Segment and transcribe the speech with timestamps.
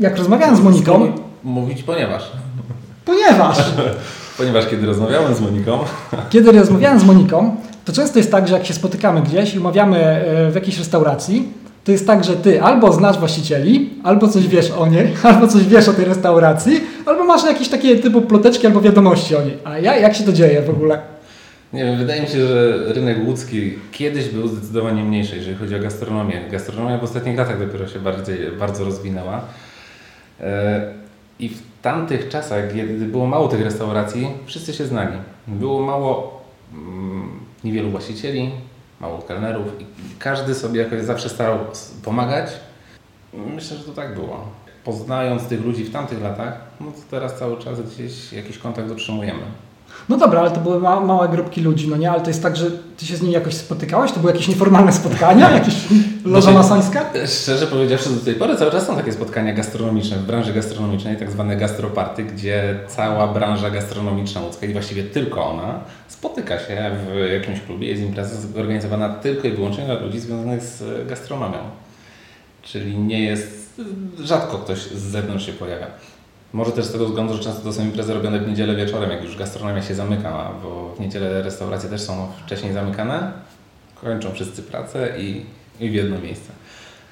[0.00, 1.12] Jak rozmawiałem z Moniką...
[1.44, 2.32] Mówić ponieważ.
[3.04, 3.58] Ponieważ.
[4.38, 5.78] ponieważ kiedy rozmawiałem z Moniką...
[6.30, 9.98] Kiedy rozmawiałem z Moniką, to często jest tak, że jak się spotykamy gdzieś i umawiamy
[9.98, 11.48] e, w jakiejś restauracji,
[11.84, 15.64] to jest tak, że ty albo znasz właścicieli, albo coś wiesz o niej, albo coś
[15.64, 19.58] wiesz o tej restauracji, albo masz jakieś takie typu ploteczki albo wiadomości o niej.
[19.64, 20.98] A ja, jak się to dzieje w ogóle?
[21.72, 25.78] Nie wiem, wydaje mi się, że rynek łódzki kiedyś był zdecydowanie mniejszy, jeżeli chodzi o
[25.78, 26.40] gastronomię.
[26.50, 29.40] Gastronomia w ostatnich latach dopiero się bardziej, bardzo rozwinęła.
[30.40, 30.92] E,
[31.38, 35.16] I w tamtych czasach, kiedy było mało tych restauracji, wszyscy się znali.
[35.46, 38.50] Było mało, mm, niewielu właścicieli,
[39.00, 39.84] mało kelnerów i
[40.18, 41.58] każdy sobie jakoś zawsze starał
[42.04, 42.50] pomagać.
[43.32, 44.48] Myślę, że to tak było.
[44.84, 49.42] Poznając tych ludzi w tamtych latach, no to teraz cały czas gdzieś jakiś kontakt utrzymujemy.
[50.08, 52.10] No dobra, ale to były ma małe grupki ludzi, no nie?
[52.10, 54.12] Ale to jest tak, że ty się z nimi jakoś spotykałeś?
[54.12, 55.50] To były jakieś nieformalne spotkania?
[55.50, 55.74] Jakieś
[56.24, 57.04] loża znaczy, masońska?
[57.26, 61.30] Szczerze powiedziawszy, do tej pory cały czas są takie spotkania gastronomiczne w branży gastronomicznej, tak
[61.30, 67.60] zwane gastroparty, gdzie cała branża gastronomiczna łódzka i właściwie tylko ona spotyka się w jakimś
[67.60, 71.58] klubie, jest impreza zorganizowana tylko i wyłącznie dla ludzi związanych z gastronomią.
[72.62, 73.80] Czyli nie jest,
[74.20, 75.86] rzadko ktoś z zewnątrz się pojawia.
[76.54, 79.24] Może też z tego względu, że często to są imprezy robione w niedzielę wieczorem, jak
[79.24, 83.32] już gastronomia się zamyka, bo w niedzielę restauracje też są wcześniej zamykane,
[84.00, 85.46] kończą wszyscy pracę i,
[85.80, 86.52] i w jedno miejsce.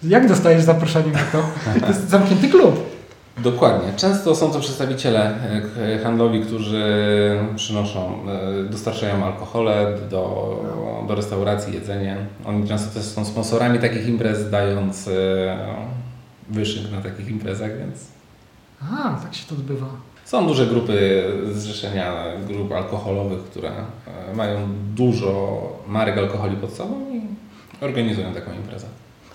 [0.02, 1.42] Jak dostajesz zaproszenie na to?
[1.80, 2.92] To jest zamknięty klub.
[3.38, 3.92] Dokładnie.
[3.96, 5.34] Często są to przedstawiciele
[5.76, 6.84] e, handlowi, którzy
[7.56, 12.16] przynoszą, e, dostarczają alkohole do, do restauracji, jedzenie.
[12.44, 15.12] Oni często też są sponsorami takich imprez, dając e,
[16.48, 18.21] wyszyk na takich imprezach, więc
[18.90, 19.86] a, tak się to odbywa.
[20.24, 22.12] Są duże grupy zrzeszenia
[22.48, 24.58] grup alkoholowych, które e, mają
[24.94, 27.20] dużo marek alkoholi pod sobą i
[27.84, 28.86] organizują taką imprezę.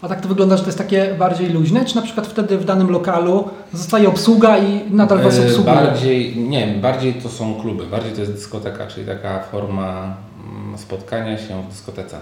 [0.01, 2.65] A tak to wygląda, że to jest takie bardziej luźne, czy na przykład wtedy w
[2.65, 5.75] danym lokalu zostaje obsługa i nadal was e, obsługuje?
[5.75, 10.17] Bardziej, nie, bardziej to są kluby, bardziej to jest dyskoteka, czyli taka forma
[10.51, 12.17] mm, spotkania się w dyskotece.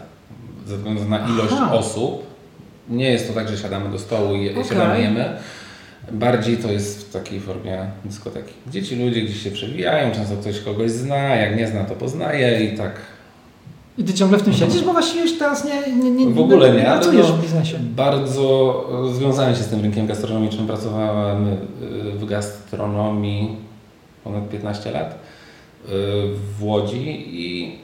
[0.68, 1.74] Ze względu na ilość Aha.
[1.74, 2.24] osób,
[2.90, 4.64] nie jest to tak, że siadamy do stołu i okay.
[4.64, 5.38] siadamy jemy,
[6.12, 10.60] Bardziej to jest w takiej formie dyskoteki, gdzie ci ludzie gdzieś się przewijają, często ktoś
[10.60, 12.92] kogoś zna, jak nie zna, to poznaje i tak.
[13.98, 16.72] I ty ciągle w tym siedzisz, bo właściwie już teraz nie, nie, nie W ogóle
[16.72, 17.78] nie, ale w biznesie.
[17.80, 21.58] Bardzo związałem się z tym rynkiem gastronomicznym, pracowałem y,
[22.12, 23.58] w gastronomii
[24.24, 25.18] ponad 15 lat y,
[26.58, 27.76] w Łodzi i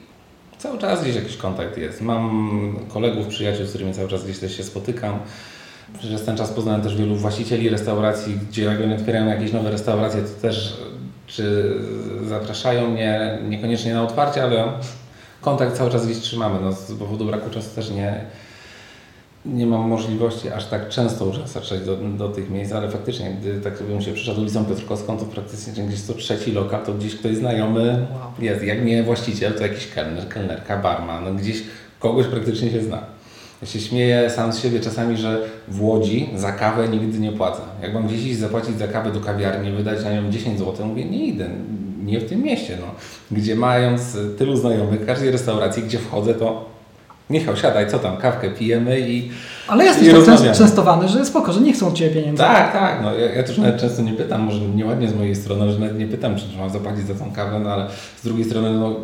[0.57, 2.01] cały czas gdzieś jakiś kontakt jest.
[2.01, 5.19] Mam kolegów, przyjaciół, z którymi cały czas gdzieś też się spotykam.
[5.99, 10.21] Przez ten czas poznałem też wielu właścicieli restauracji, gdzie jak oni otwierają jakieś nowe restauracje,
[10.21, 10.77] to też
[11.27, 11.73] czy
[12.23, 14.65] zapraszają mnie, niekoniecznie na otwarcie, ale
[15.41, 16.59] kontakt cały czas gdzieś trzymamy.
[16.61, 18.25] No, z powodu braku czasu też nie,
[19.45, 23.83] nie mam możliwości aż tak często uczestniczyć do, do tych miejsc, ale faktycznie, gdy tak
[23.83, 28.07] bym się przyszedł ulicą Piotrkowską, to praktycznie gdzieś to trzeci lokal, to gdzieś ktoś znajomy
[28.39, 28.63] jest.
[28.63, 31.63] Jak nie właściciel, to jakiś kelner, kelnerka, barman, no gdzieś
[31.99, 33.20] kogoś praktycznie się zna.
[33.61, 37.61] Ja się śmieję sam z siebie czasami, że w Łodzi za kawę nigdy nie płacę.
[37.81, 41.05] Jak mam gdzieś iść zapłacić za kawę do kawiarni, wydać na nią 10 zł, mówię,
[41.05, 41.49] nie idę,
[42.03, 42.87] nie w tym mieście, no.
[43.31, 46.71] Gdzie mając tylu znajomych, każdej restauracji, gdzie wchodzę, to
[47.31, 49.31] Michał, siadaj, co tam, kawkę pijemy i
[49.67, 52.43] Ale jesteś tak częstowany, że spoko, że nie chcą od Ciebie pieniędzy.
[52.43, 55.71] Tak, tak, no ja, ja też nawet często nie pytam, może nieładnie z mojej strony,
[55.71, 57.87] że nawet nie pytam, czy mam zapłacić za tą kawę, no ale
[58.21, 58.95] z drugiej strony, no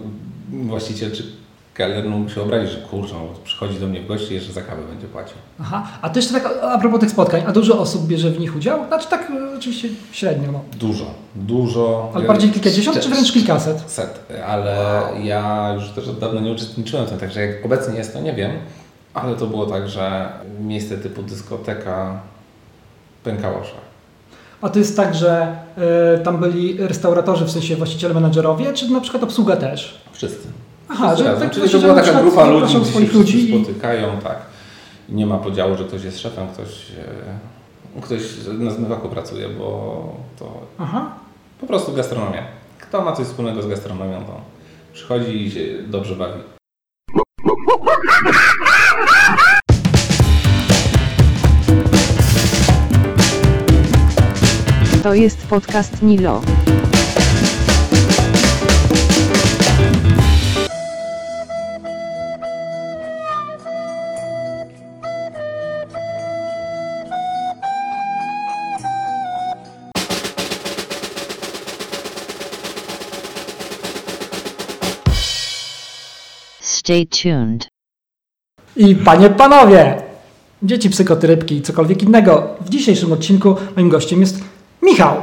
[0.51, 1.23] właściciel czy
[1.77, 4.81] kelner no, musi obrazić, że kurczę, no, przychodzi do mnie w gości, jeszcze za kawę
[4.89, 5.37] będzie płacił.
[5.61, 8.55] Aha, a to jeszcze tak a propos tych spotkań, a dużo osób bierze w nich
[8.55, 8.87] udział?
[8.87, 10.51] Znaczy tak e, oczywiście średnio.
[10.51, 10.59] No.
[10.79, 11.05] Dużo,
[11.35, 12.11] dużo.
[12.15, 13.83] Ale bardziej kilkadziesiąt, czy wręcz kilkaset?
[13.87, 18.13] Set, ale ja już też od dawna nie uczestniczyłem w tym, także jak obecnie jest,
[18.13, 18.51] to nie wiem,
[19.13, 20.29] ale to było tak, że
[20.61, 22.19] miejsce typu dyskoteka
[23.23, 23.61] pękało.
[24.61, 25.55] A to jest tak, że
[26.17, 30.01] y, tam byli restauratorzy, w sensie właściciele, menedżerowie, czy na przykład obsługa też?
[30.11, 30.47] Wszyscy.
[30.89, 34.37] Aha, że tak Czyli to była taka grupa ludzi, gdzie się ludzi spotykają, tak.
[35.09, 36.91] Nie ma podziału, że ktoś jest szefem, ktoś,
[37.95, 38.21] e, ktoś
[38.59, 41.11] na zmywaku pracuje, bo to Aha.
[41.61, 42.43] po prostu gastronomia.
[42.79, 44.41] Kto ma coś wspólnego z gastronomią, to
[44.93, 46.39] przychodzi i się dobrze bawi.
[55.03, 56.41] To jest podcast Nilo.
[76.87, 77.67] Stay tuned.
[78.75, 80.01] I panie, panowie,
[80.63, 82.47] dzieci, psychotrypki i cokolwiek innego.
[82.61, 84.43] W dzisiejszym odcinku moim gościem jest
[84.81, 85.15] Michał.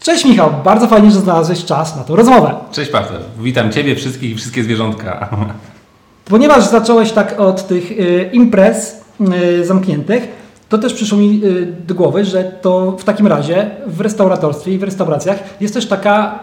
[0.00, 2.54] Cześć Michał, bardzo fajnie, że znalazłeś czas na tę rozmowę.
[2.72, 5.28] Cześć Paweł, witam Ciebie, wszystkich i wszystkie zwierzątka.
[6.30, 9.04] Ponieważ zacząłeś tak od tych y, imprez
[9.60, 10.28] y, zamkniętych,
[10.68, 14.78] to też przyszło mi y, do głowy, że to w takim razie w restauratorstwie i
[14.78, 16.38] w restauracjach jest też taka,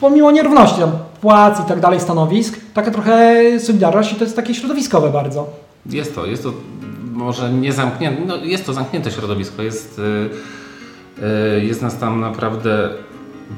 [0.00, 4.54] pomimo nierówności tam płac i tak dalej, stanowisk, taka trochę solidarność i to jest takie
[4.54, 5.46] środowiskowe bardzo.
[5.86, 6.52] Jest to, jest to
[7.12, 10.30] może nie zamknięte, no jest to zamknięte środowisko, jest, y,
[11.58, 12.90] y, jest nas tam naprawdę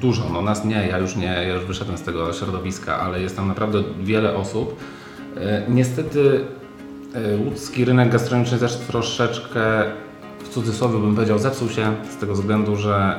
[0.01, 3.37] dużo, no nas nie, ja już nie, ja już wyszedłem z tego środowiska, ale jest
[3.37, 4.77] tam naprawdę wiele osób.
[5.37, 6.41] Y, Niestety
[7.17, 9.61] y, łódzki rynek gastronomiczny też troszeczkę,
[10.45, 13.15] w cudzysłowie bym powiedział, zepsuł się z tego względu, że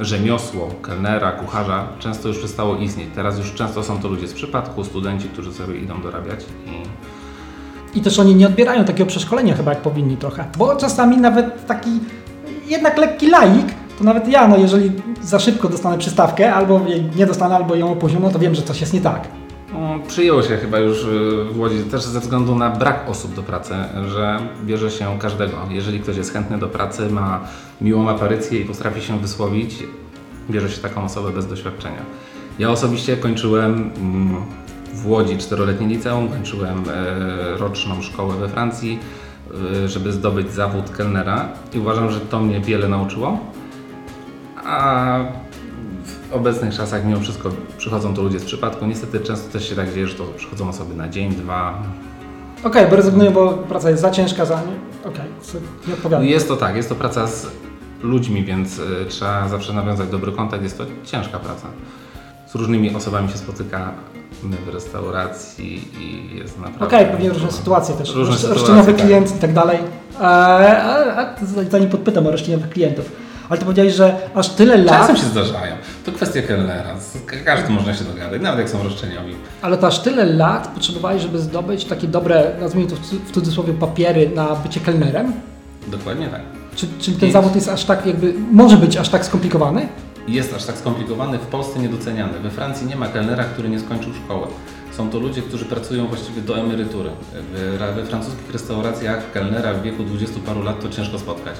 [0.00, 3.08] rzemiosło kelnera, kucharza często już przestało istnieć.
[3.14, 8.00] Teraz już często są to ludzie z przypadku, studenci, którzy sobie idą dorabiać i I
[8.00, 10.44] też oni nie odbierają takiego przeszkolenia chyba jak powinni trochę.
[10.58, 11.90] Bo czasami nawet taki
[12.66, 13.66] jednak lekki laik,
[13.98, 16.80] to nawet ja, no jeżeli za szybko dostanę przystawkę, albo
[17.16, 19.28] nie dostanę, albo ją opóźnią, no to wiem, że coś jest nie tak.
[19.80, 23.42] No, przyjęło się chyba już y, w Łodzi też ze względu na brak osób do
[23.42, 23.74] pracy,
[24.08, 25.56] że bierze się każdego.
[25.70, 27.40] Jeżeli ktoś jest chętny do pracy, ma
[27.80, 29.82] miłą aparycję i potrafi się wysłowić,
[30.50, 32.02] bierze się taką osobę bez doświadczenia.
[32.58, 34.36] Ja osobiście kończyłem mm,
[34.94, 38.98] w Łodzi czteroletnie liceum, kończyłem e, roczną szkołę we Francji,
[39.84, 43.38] e, żeby zdobyć zawód kelnera i uważam, że to mnie wiele nauczyło.
[44.64, 45.18] A
[46.06, 48.86] w obecnych czasach mimo wszystko przychodzą to ludzie z przypadku.
[48.86, 51.82] Niestety często też się tak dzieje, że to przychodzą osoby na dzień, dwa.
[52.64, 55.10] Okej, bo rezygnuję, bo praca jest za ciężka, za nie.
[55.10, 56.26] Okej, okay, nie odpowiadam.
[56.26, 57.46] Jest to tak, jest to praca z
[58.02, 60.62] ludźmi, więc y, trzeba zawsze nawiązać dobry kontakt.
[60.62, 61.68] Jest to ciężka praca.
[62.46, 63.92] Z różnymi osobami się spotykamy
[64.66, 66.86] w restauracji i jest naprawdę...
[66.86, 68.14] Okej, pewnie różne sytuacje też.
[68.14, 69.02] Różne Rosz- sytuacje, roszczeniowy tak.
[69.02, 69.78] klient i tak dalej.
[70.20, 71.34] Eee, a, a,
[71.70, 73.12] zanim podpytam o roszczeniowych klientów.
[73.48, 75.75] Ale to powiedziałeś, że aż tyle lat, Czasem się zdarzają.
[76.06, 76.94] To kwestia kelnera.
[77.44, 79.34] Każdy można się dogadać, nawet jak są roszczeniowi.
[79.62, 84.30] ale to aż tyle lat potrzebowałeś, żeby zdobyć takie dobre, nazwijmy to w cudzysłowie, papiery
[84.34, 85.32] na bycie kelnerem?
[85.86, 86.40] Dokładnie tak.
[86.76, 89.88] Czy, czyli ten I- zawód jest aż tak jakby, może być aż tak skomplikowany?
[90.28, 92.38] jest aż tak skomplikowany, w Polsce niedoceniany.
[92.40, 94.46] We Francji nie ma kelnera, który nie skończył szkoły.
[94.96, 97.10] Są to ludzie, którzy pracują właściwie do emerytury.
[97.78, 101.54] We, we francuskich restauracjach kelnera w wieku 20 paru lat to ciężko spotkać.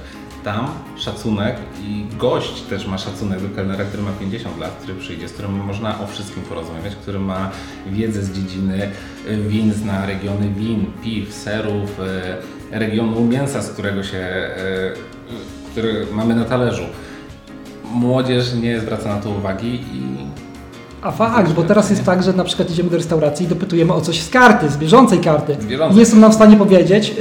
[0.46, 5.28] Tam szacunek i gość też ma szacunek do kelnera, który ma 50 lat, który przyjdzie,
[5.28, 7.50] z którym można o wszystkim porozmawiać, który ma
[7.86, 8.90] wiedzę z dziedziny
[9.28, 12.00] y, win, zna regiony win, piw, serów,
[12.72, 16.84] y, regionu mięsa, z którego się, y, który mamy na talerzu
[17.92, 20.26] młodzież nie zwraca na to uwagi i
[21.02, 24.00] A fakt, bo teraz jest tak, że na przykład idziemy do restauracji i dopytujemy o
[24.00, 25.56] coś z karty, z bieżącej karty.
[25.66, 25.98] Bieżącej.
[25.98, 27.14] Nie są nam w stanie powiedzieć,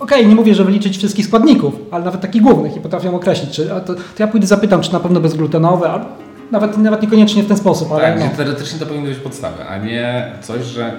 [0.00, 3.66] okej, nie mówię, że wyliczyć wszystkich składników, ale nawet takich głównych i potrafią określić, czy,
[3.66, 6.06] to, to ja pójdę zapytam, czy na pewno bezglutenowe, albo
[6.50, 8.36] nawet, nawet niekoniecznie w ten sposób, ale tak, no.
[8.36, 10.92] teoretycznie to powinny być podstawy, a nie coś, że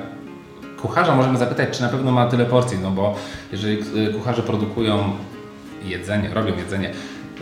[0.82, 3.16] kucharza możemy zapytać, czy na pewno ma tyle porcji, no bo
[3.52, 3.78] jeżeli
[4.10, 5.00] y, kucharze produkują
[5.86, 6.92] jedzenie, robią jedzenie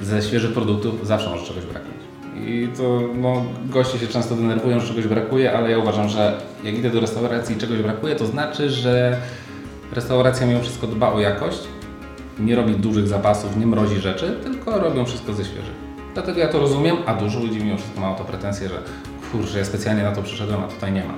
[0.02, 1.98] ze świeżych produktów, zawsze może czegoś braknąć.
[2.46, 6.76] I to no, goście się często denerwują, że czegoś brakuje, ale ja uważam, że jak
[6.76, 9.18] idę do restauracji i czegoś brakuje, to znaczy, że
[9.92, 11.60] restauracja mimo wszystko dba o jakość,
[12.40, 15.76] nie robi dużych zapasów, nie mrozi rzeczy, tylko robią wszystko ze świeżych.
[16.14, 18.76] Dlatego ja to rozumiem, a dużo ludzi mimo wszystko ma o to pretensje, że
[19.32, 21.14] kurczę, ja specjalnie na to przyszedłem, a tutaj nie ma.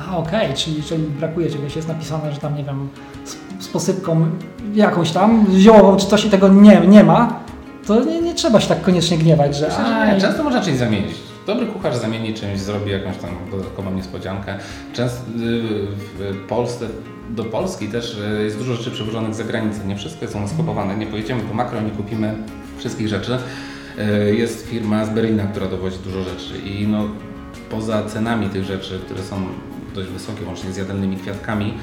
[0.00, 2.88] Aha, okej, czyli jeżeli brakuje czegoś, jest napisane, że tam, nie wiem,
[3.24, 4.30] z, z posypką
[4.74, 7.40] jakąś tam, ziołową czy coś i tego nie, nie ma,
[7.86, 10.20] to nie, nie trzeba się tak koniecznie gniewać, że Myślę, że aj, nie.
[10.20, 11.14] Często można czymś zamienić.
[11.46, 14.58] Dobry kucharz zamieni czymś, zrobi jakąś tam dodatkową niespodziankę.
[14.92, 15.86] Często y,
[16.18, 16.86] w Polsce,
[17.30, 19.80] do Polski też y, jest dużo rzeczy przywożonych z zagranicy.
[19.86, 19.96] Nie
[20.34, 20.96] u nas kupowane.
[20.96, 22.34] Nie pojedziemy po makro, nie kupimy
[22.78, 23.38] wszystkich rzeczy.
[24.30, 27.04] Y, Jest firma z Berlina, która dowozi dużo rzeczy i no,
[27.70, 29.36] poza cenami tych rzeczy, które są
[29.94, 31.74] dość wysokie, łącznie z jadalnymi kwiatkami,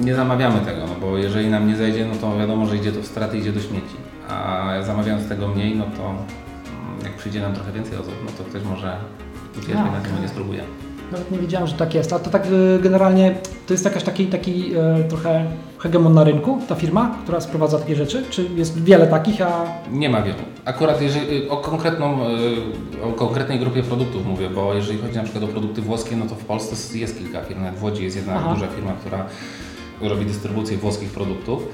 [0.00, 3.02] nie zamawiamy tego, no bo jeżeli nam nie zejdzie, no to wiadomo, że idzie to
[3.02, 3.96] w straty, idzie do śmieci.
[4.28, 6.20] A zamawiając tego mniej, no to mm,
[7.04, 8.96] jak przyjdzie nam trochę więcej osób, no to ktoś może
[9.58, 10.62] ucierpi A, na tym, nie spróbuje.
[11.12, 12.12] Nawet nie wiedziałem, że tak jest.
[12.12, 13.34] A to tak y, generalnie
[13.66, 15.44] to jest jakaś taki, taki e, trochę
[15.78, 18.24] hegemon na rynku, ta firma, która sprowadza takie rzeczy?
[18.30, 20.38] Czy jest wiele takich, a Nie ma wielu.
[20.64, 25.44] Akurat jeżeli, o, konkretną, y, o konkretnej grupie produktów mówię, bo jeżeli chodzi na przykład
[25.44, 27.60] o produkty włoskie, no to w Polsce jest kilka firm.
[27.76, 28.54] W Łodzi jest jedna Aha.
[28.54, 29.26] duża firma, która
[30.00, 31.68] robi dystrybucję włoskich produktów.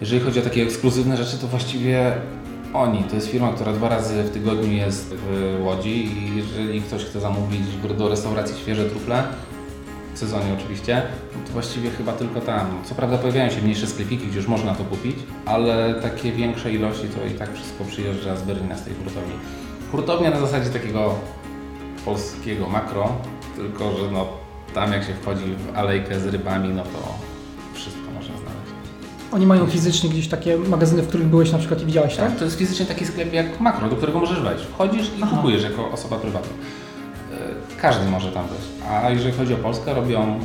[0.00, 2.12] Jeżeli chodzi o takie ekskluzywne rzeczy, to właściwie
[2.80, 3.04] oni.
[3.04, 7.20] To jest firma, która dwa razy w tygodniu jest w Łodzi i jeżeli ktoś chce
[7.20, 7.62] zamówić
[7.98, 9.24] do restauracji świeże trufle,
[10.14, 11.02] w sezonie oczywiście,
[11.46, 12.66] to właściwie chyba tylko tam.
[12.84, 15.16] Co prawda pojawiają się mniejsze sklepiki, gdzie już można to kupić,
[15.46, 19.34] ale takie większe ilości to i tak wszystko przyjeżdża z Berlina, z tej hurtowni.
[19.90, 21.14] Hurtownia na zasadzie takiego
[22.04, 23.12] polskiego makro,
[23.56, 24.26] tylko że no,
[24.74, 27.25] tam jak się wchodzi w alejkę z rybami, no to.
[29.36, 32.28] Oni mają fizycznie gdzieś takie magazyny, w których byłeś na przykład i widziałeś, tak?
[32.28, 34.64] Tak, to jest fizycznie taki sklep jak makro, do którego możesz wejść.
[34.64, 35.36] Wchodzisz i Aha.
[35.36, 36.50] kupujesz jako osoba prywatna.
[37.32, 38.66] E, Każdy może tam wejść.
[38.90, 40.38] A jeżeli chodzi o Polskę, robią, e,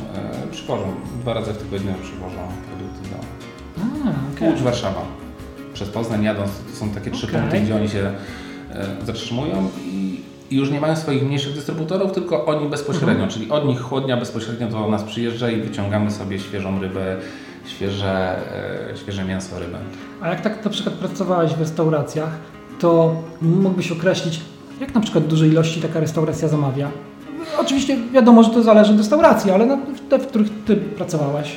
[0.50, 0.84] przywożą,
[1.20, 3.16] dwa razy w tygodniu przywożą produkty do
[3.82, 4.48] A, okej.
[4.48, 5.02] Łódź, Warszawa.
[5.74, 7.40] Przez Poznań jadąc, to są takie trzy Okej.
[7.40, 8.12] punkty, gdzie oni się
[8.70, 10.20] e, zatrzymują i,
[10.50, 14.68] i już nie mają swoich mniejszych dystrybutorów, tylko oni bezpośrednio, czyli od nich chłodnia bezpośrednio
[14.68, 17.16] do nas przyjeżdża i wyciągamy sobie świeżą rybę,
[17.66, 18.36] świeże,
[18.92, 19.78] e, świeże mięso, rybę.
[20.20, 22.30] A jak tak na przykład pracowałeś w restauracjach,
[22.78, 24.40] to mógłbyś określić,
[24.80, 26.90] jak na przykład duże ilości taka restauracja zamawia?
[27.58, 29.78] Oczywiście wiadomo, że to zależy od restauracji, ale na
[30.08, 31.56] te, w których ty pracowałeś.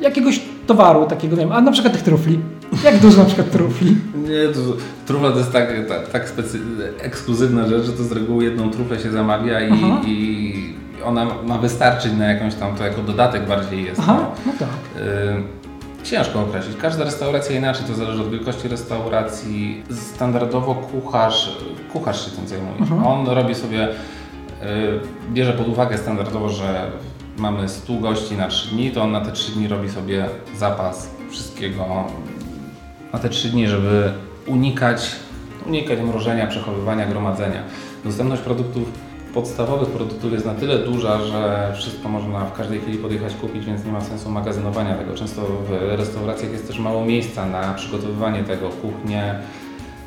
[0.00, 2.40] Jakiegoś towaru takiego, nie wiem, a na przykład tych trufli.
[2.84, 3.96] Jak dużo na przykład trufli?
[4.14, 4.60] Nie, to,
[5.06, 6.60] trufla to jest tak, tak, tak specy,
[7.00, 9.72] ekskluzywna rzecz, że to z reguły jedną truflę się zamawia i,
[10.06, 10.71] i
[11.04, 14.00] ona ma wystarczyć na jakąś tam, to jako dodatek bardziej jest.
[14.00, 14.52] Aha, no.
[14.52, 15.02] no tak.
[15.02, 15.62] Y,
[16.04, 16.76] Ciężko określić.
[16.76, 19.82] Każda restauracja inaczej, to zależy od wielkości restauracji.
[19.90, 21.58] Standardowo kucharz,
[21.92, 22.78] kucharz się tym zajmuje.
[22.78, 23.06] Mhm.
[23.06, 23.92] On robi sobie, y,
[25.32, 26.90] bierze pod uwagę standardowo, że
[27.38, 31.10] mamy 100 gości na 3 dni, to on na te 3 dni robi sobie zapas
[31.30, 32.04] wszystkiego
[33.12, 34.12] na te 3 dni, żeby
[34.46, 35.10] unikać,
[35.66, 37.62] unikać mrożenia, przechowywania, gromadzenia.
[38.04, 38.88] Dostępność produktów,
[39.34, 43.84] podstawowych produktów jest na tyle duża, że wszystko można w każdej chwili podjechać kupić, więc
[43.84, 45.14] nie ma sensu magazynowania tego.
[45.14, 48.68] Często w restauracjach jest też mało miejsca na przygotowywanie tego.
[48.68, 49.38] Kuchnie,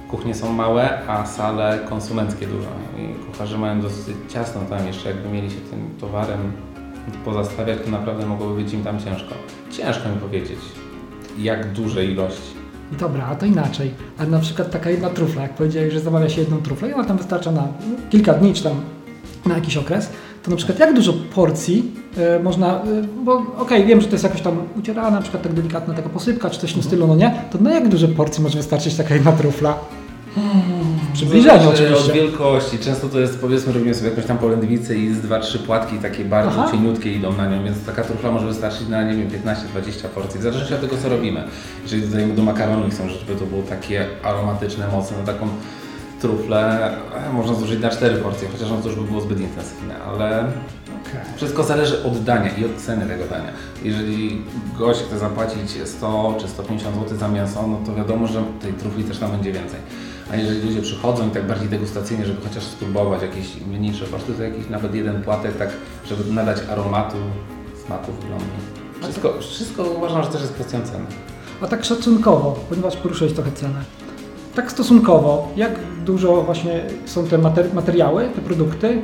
[0.10, 2.68] kuchnie są małe, a sale konsumenckie duże.
[2.98, 6.52] I kucharze mają dosyć ciasno tam jeszcze, jakby mieli się tym towarem
[7.26, 9.34] pozastawiać, to naprawdę mogłoby być im tam ciężko.
[9.72, 10.60] Ciężko mi powiedzieć,
[11.38, 12.56] jak duże ilości.
[13.00, 13.92] Dobra, a to inaczej.
[14.18, 17.04] A na przykład taka jedna trufla, jak powiedziałeś, że zamawia się jedną truflę i ona
[17.04, 17.68] tam wystarcza na
[18.10, 18.82] kilka dni, czy tam
[19.46, 20.10] na jakiś okres,
[20.44, 22.84] to na przykład jak dużo porcji e, można, e,
[23.24, 26.50] bo okej, wiem, że to jest jakoś tam ucierana, na przykład tak delikatna taka posypka,
[26.50, 27.36] czy coś w tym stylu, no nie?
[27.52, 29.80] To na jak duże porcji może wystarczyć taka jedna trufla?
[31.10, 32.12] W przybliżeniu Zależy oczywiście.
[32.12, 32.80] od wielkości.
[32.80, 36.26] Często to jest, powiedzmy, robimy sobie jakąś tam polędwicę i z dwa, trzy płatki takie
[36.26, 36.72] bardzo Aha.
[36.72, 40.44] cieniutkie idą na nią, więc taka trufla może wystarczyć na, nie wiem, 15-20 porcji, w
[40.44, 41.44] zależności od tego, co robimy.
[41.84, 45.48] Jeżeli dodajemy do makaronu i chcą, żeby to było takie aromatyczne, mocne, no taką
[46.22, 46.92] truflę
[47.28, 50.40] e, można zużyć na 4 porcje, chociaż no to już by było zbyt intensywne, ale
[50.40, 51.36] Okej.
[51.36, 53.52] wszystko zależy od dania i od ceny tego dania.
[53.84, 54.42] Jeżeli
[54.78, 59.04] gość chce zapłacić 100 czy 150 zł za mięso, no to wiadomo, że tej trufli
[59.04, 59.80] też tam będzie więcej.
[60.32, 64.44] A jeżeli ludzie przychodzą i tak bardziej degustacyjnie, żeby chociaż spróbować jakieś mniejsze koszty, to
[64.44, 65.70] jakiś nawet jeden płatek, tak,
[66.10, 67.18] żeby nadać aromatu,
[67.86, 68.46] smaku, wyglądu.
[69.02, 71.06] Wszystko, wszystko uważam, że też jest kwestią ceny.
[71.62, 73.82] A tak szacunkowo, ponieważ poruszyłeś trochę cenę.
[74.56, 75.72] Tak stosunkowo, jak
[76.06, 79.02] dużo właśnie są te mater- materiały, te produkty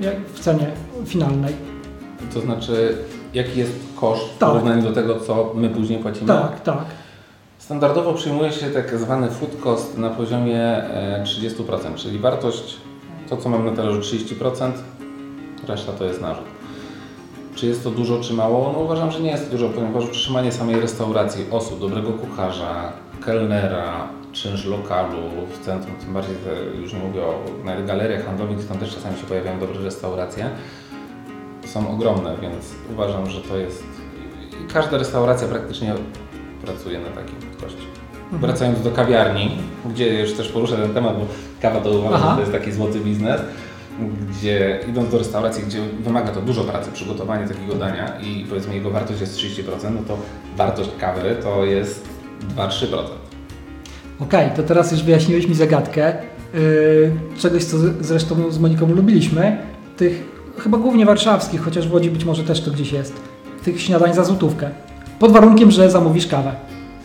[0.00, 0.66] jak w cenie
[1.06, 1.54] finalnej?
[2.34, 2.96] To znaczy,
[3.34, 4.48] jaki jest koszt w Tak.
[4.48, 6.26] porównaniu do tego, co my później płacimy?
[6.26, 6.84] Tak, tak.
[7.58, 12.76] Standardowo przyjmuje się tak zwany food cost na poziomie e, 30%, czyli wartość,
[13.28, 14.72] to co mam na talerzu 30%,
[15.68, 16.44] reszta to jest narzut.
[17.54, 18.70] Czy jest to dużo, czy mało?
[18.72, 22.92] No uważam, że nie jest to dużo, ponieważ utrzymanie samej restauracji, osób, dobrego kucharza,
[23.24, 24.08] kelnera,
[24.42, 25.18] czynsz lokalu
[25.52, 26.36] w centrum, tym bardziej
[26.80, 30.50] już nie mówię o nawet galeriach handlowych, gdzie tam też czasami się pojawiają dobre restauracje,
[31.64, 33.84] są ogromne, więc uważam, że to jest...
[34.64, 35.94] i Każda restauracja praktycznie
[36.64, 37.82] pracuje na takim koszcie.
[38.32, 41.26] Wracając do kawiarni, gdzie już też poruszę ten temat, bo
[41.62, 42.28] kawa to uważam, Aha.
[42.30, 43.40] że to jest taki złoty biznes,
[44.30, 48.90] gdzie idąc do restauracji, gdzie wymaga to dużo pracy, przygotowanie takiego dania i powiedzmy jego
[48.90, 50.18] wartość jest 30%, no to
[50.56, 52.08] wartość kawy to jest
[52.56, 53.22] 2-3%.
[54.20, 56.12] Okej, to teraz już wyjaśniłeś mi zagadkę
[56.54, 59.56] yy, czegoś, co zresztą z Moniką lubiliśmy,
[59.96, 60.24] tych
[60.58, 63.14] chyba głównie warszawskich, chociaż w Łodzi być może też to gdzieś jest,
[63.64, 64.70] tych śniadań za złotówkę.
[65.18, 66.52] Pod warunkiem, że zamówisz kawę.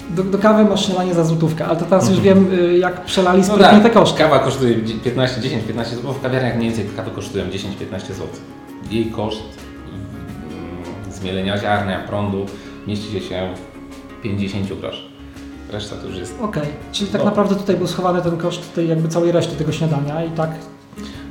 [0.10, 3.44] Do, do kawy masz śniadanie za złotówkę, ale to teraz już wiem, yy, jak przelali
[3.44, 4.18] sprytnie te koszty.
[4.18, 7.50] kawa kosztuje 15, 10, 15 zł, bo w kawiarniach mniej więcej kawy kosztują 10-15
[8.00, 8.28] zł.
[8.92, 9.44] Jej koszt
[9.88, 12.46] mm, zmielenia ziarna, prądu
[12.88, 13.54] mieści się
[14.20, 15.07] w 50 groszy.
[15.72, 17.26] Reszta to już jest Okej, czyli tak No.
[17.26, 20.50] naprawdę tutaj był schowany ten koszt tej jakby całej reszty tego śniadania i tak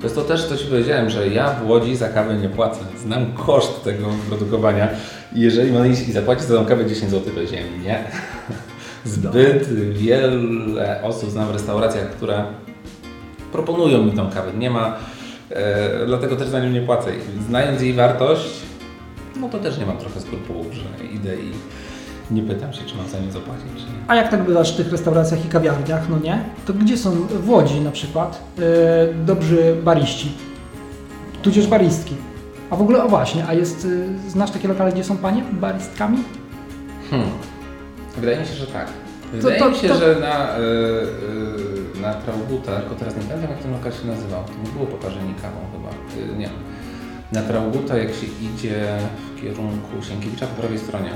[0.00, 2.80] To jest to też, co Ci powiedziałem, że ja w Łodzi za kawę nie płacę.
[2.98, 4.88] Znam koszt tego produkowania
[5.34, 8.04] i jeżeli mam iść i zapłacić za tą kawę 10 zł, powiedziałem nie.
[9.04, 10.30] Zbyt wiele
[11.02, 12.44] osób znam w restauracjach, które
[13.52, 14.52] proponują mi tą kawę.
[14.58, 14.96] Nie ma,
[15.50, 17.10] e, dlatego też za nią nie płacę.
[17.48, 18.50] Znając jej wartość,
[19.40, 21.50] no to też nie mam trochę skrupułów, że idę i
[22.30, 23.99] nie pytam się, czy mam za nie zapłacić, czy nie.
[24.09, 26.45] A jak tak bywasz w tych restauracjach i kawiarniach, no nie?
[26.66, 28.64] To gdzie są w Łodzi na przykład yy,
[29.25, 30.33] dobrzy bariści?
[31.42, 32.14] Tudzież baristki.
[32.71, 36.18] A w ogóle, o właśnie, a jest, yy, znasz takie lokale, gdzie są panie baristkami?
[37.11, 37.28] Hmm.
[38.16, 38.87] Wydaje mi się, że tak.
[39.33, 40.61] Wydaje to- mi się, to- że na, y,
[41.99, 44.87] y, na Traubutach, tylko teraz nie pamiętam jak ten lokal się nazywał, to nie było
[44.87, 46.50] poparzenie kawą chyba, y, nie.
[47.33, 48.87] Na Traubuta jak się idzie
[49.37, 51.11] w kierunku Sienkiewicza po prawej stronie,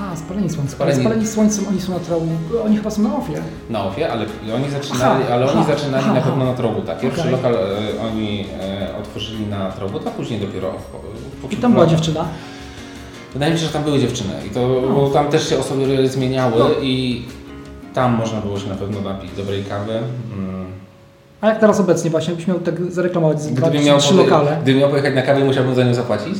[0.00, 0.78] A, spaleni słońcem.
[0.78, 2.22] Spaleni- Spaleni, słońcem, oni są na trau...
[2.64, 3.42] Oni chyba są na ofie.
[3.70, 6.94] na Ofie, ale oni zaczynali, Aha, ale oni aha, zaczynali aha, na pewno na Traubuta.
[6.94, 7.32] Pierwszy Okej.
[7.32, 10.72] lokal y, oni y, otworzyli na Traubuta, później dopiero
[11.50, 12.24] I tam była dziewczyna.
[13.32, 16.58] Wydaje mi się, że tam były dziewczyny i to, bo tam też się osoby zmieniały
[16.58, 16.68] No.
[16.82, 17.24] i
[17.94, 19.92] tam można było się na pewno napić dobrej kawy.
[20.32, 20.51] Mm.
[21.42, 24.56] A jak teraz obecnie właśnie, jakbyś miał tak zareklamować z Gdybym miał, trzy lokale.
[24.62, 26.34] gdybym miał pojechać na kawę, musiałbym za nią zapłacić.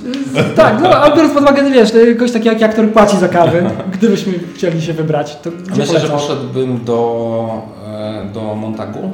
[0.57, 4.33] tak, no, ale biorąc pod uwagę, wiesz, ktoś taki jak aktor płaci za kawę, gdybyśmy
[4.55, 6.11] chcieli się wybrać, to gdzie Myślę, że polecasz?
[6.11, 9.13] poszedłbym do, e, do Montagu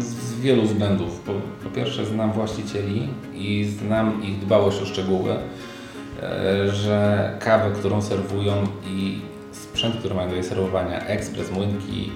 [0.00, 1.20] z wielu względów.
[1.20, 1.32] Po,
[1.64, 5.30] po pierwsze znam właścicieli i znam ich dbałość o szczegóły,
[6.22, 8.52] e, że kawę, którą serwują
[8.86, 9.18] i
[9.52, 12.10] sprzęt, który mają do jej serwowania, ekspres, młynki,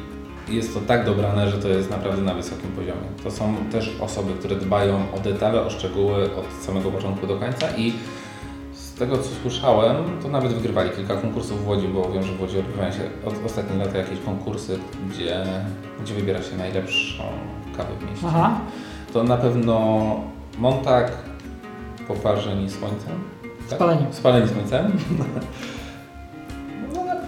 [0.49, 3.08] jest to tak dobrane, że to jest naprawdę na wysokim poziomie.
[3.25, 7.66] To są też osoby, które dbają o detale, o szczegóły od samego początku do końca
[7.76, 7.92] i
[8.72, 12.40] z tego co słyszałem, to nawet wygrywali kilka konkursów w Łodzi, bo wiem, że w
[12.40, 14.78] Łodzi odbywają się od ostatnich lat jakieś konkursy,
[15.11, 15.44] gdzie,
[16.02, 17.22] gdzie wybiera się najlepszą
[17.76, 18.26] kawę w mieście.
[18.28, 18.61] Aha,
[19.12, 20.16] To na pewno
[20.58, 21.12] Montag,
[22.08, 23.12] poparzeni słońcem.
[23.68, 23.78] Tak?
[23.78, 24.06] Spaleni.
[24.11, 24.92] Spaleni słońcem.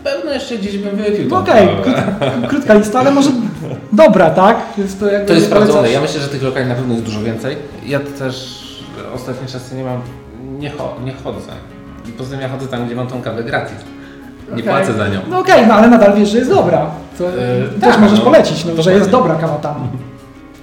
[0.04, 3.30] No pewno jeszcze gdzieś bym wypił no okej, krót- krótka lista, ale może
[3.92, 4.56] dobra, tak?
[4.78, 5.90] Jest to, jakby To jest polecasz- sprawdzone.
[5.90, 7.56] Ja myślę, że tych lokali na pewno jest dużo więcej.
[7.86, 8.64] Ja też
[9.14, 10.00] ostatnie czasy nie mam,
[10.58, 11.52] nie, cho, nie chodzę.
[12.18, 13.76] Poza tym ja chodzę tam, gdzie mam tą kawę gratis.
[14.48, 14.64] Nie Okej.
[14.64, 15.20] płacę za nią.
[15.30, 16.86] No okej, no ale nadal wiesz, że jest dobra.
[17.18, 17.30] To Yy,
[17.80, 18.24] też tak, możesz no.
[18.24, 19.88] polecić, no, że jest dobra kawa tam.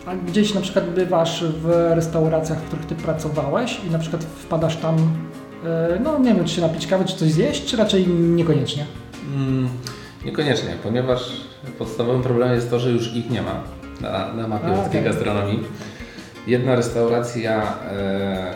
[0.05, 4.75] A gdzieś na przykład bywasz w restauracjach, w których ty pracowałeś i na przykład wpadasz
[4.77, 4.95] tam,
[5.65, 8.86] e, no nie wiem, czy się napić kawy, czy coś zjeść, czy raczej niekoniecznie?
[9.36, 9.69] Mm,
[10.25, 11.31] niekoniecznie, ponieważ
[11.79, 13.62] podstawowym problemem jest to, że już ich nie ma
[14.01, 15.03] na, na mapie A, łódzkiej okej.
[15.03, 15.60] gastronomii.
[16.47, 18.53] Jedna restauracja, e,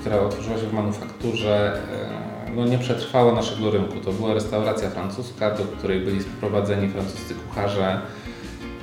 [0.00, 1.72] która otworzyła się w manufakturze,
[2.46, 4.00] e, no nie przetrwała naszego rynku.
[4.04, 8.00] To była restauracja francuska, do której byli sprowadzeni francuscy kucharze.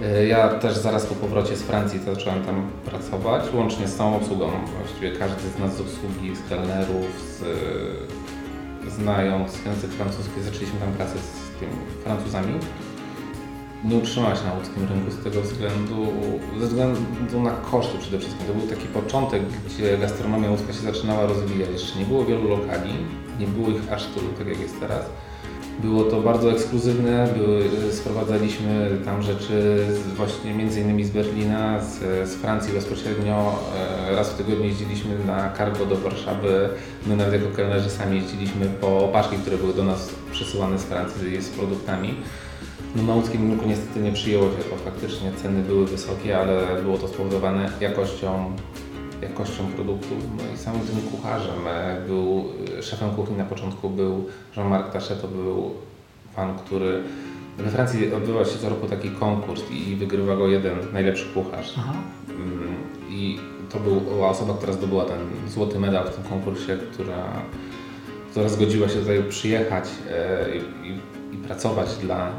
[0.01, 4.49] E, Ja też zaraz po powrocie z Francji zacząłem tam pracować, łącznie z całą obsługą.
[4.81, 7.05] Właściwie każdy z nas z obsługi, z kelnerów,
[7.39, 7.43] z,
[8.89, 11.71] znając język francuski, zaczęliśmy tam pracę z tymi
[12.03, 12.53] Francuzami.
[13.83, 16.07] Nie utrzymała się na łódzkim rynku z tego względu,
[16.59, 18.47] ze względu na koszty przede wszystkim.
[18.47, 21.69] To był taki początek, gdzie gastronomia łódzka się zaczynała rozwijać.
[21.71, 22.93] Jeszcze nie było wielu lokali,
[23.39, 25.05] nie było ich aż tylu, tak jak jest teraz.
[25.79, 31.99] Było to bardzo ekskluzywne, były, sprowadzaliśmy tam rzeczy z, właśnie między innymi z Berlina, z,
[32.29, 33.55] z Francji bezpośrednio.
[34.09, 36.69] E, Raz w tygodniu jeździliśmy na cargo do Warszawy.
[37.07, 41.41] My nawet jako kelnerzy sami jeździliśmy po paczki, które były do nas przesyłane z Francji
[41.41, 42.15] z produktami.
[42.95, 46.97] No na łódzkim rynku niestety nie przyjęło się to faktycznie, ceny były wysokie, ale było
[46.97, 48.51] to spowodowane jakością,
[49.21, 50.17] jakością produktów.
[50.37, 52.45] No i samym tym kucharzem e, był,
[52.79, 54.25] e, szefem kuchni na początku był
[54.57, 55.71] Jean-Marc Tachet, to był
[56.35, 57.03] pan, który
[57.57, 61.73] we Francji odbywa się co roku taki konkurs i wygrywa go jeden najlepszy kucharz.
[61.77, 61.93] Aha.
[62.29, 62.75] Mm,
[63.09, 67.23] I to była osoba, która zdobyła ten złoty medal w tym konkursie, która,
[68.31, 70.99] która zgodziła się tutaj przyjechać e, i, i,
[71.35, 72.31] i pracować dla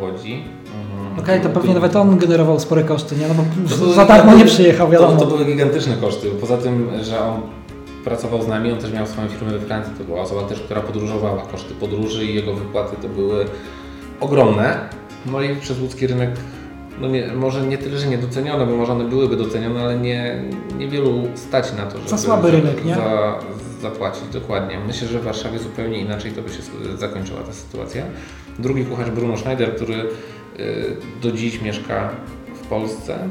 [0.00, 0.44] Łodzi.
[0.74, 1.18] Mhm.
[1.18, 3.28] Okej, to pewnie nawet on generował spore koszty, nie?
[3.28, 5.16] No bo To były za darmo nie przyjechał, To, wiadomo.
[5.20, 6.30] to były gigantyczne koszty.
[6.40, 7.40] Poza tym, że on
[8.04, 9.92] pracował z nami, on też miał swoją firmę we Francji.
[9.98, 11.42] To była osoba też, która podróżowała.
[11.42, 13.44] Koszty podróży i jego wypłaty to były
[14.20, 14.78] ogromne.
[15.26, 16.30] No i przez łódzki rynek,
[17.00, 20.42] no nie, może nie tyle, że niedocenione, bo może one byłyby docenione, ale nie,
[20.78, 22.94] niewielu stać na to, żeby Za słaby rynek, nie?
[22.94, 23.34] Za,
[23.82, 24.78] zapłacić, dokładnie.
[24.86, 26.62] Myślę, że w Warszawie zupełnie inaczej to by się
[26.96, 28.02] zakończyła ta sytuacja.
[28.58, 32.10] Drugi kucharz Bruno Schneider, który y, do dziś mieszka
[32.62, 33.28] w Polsce.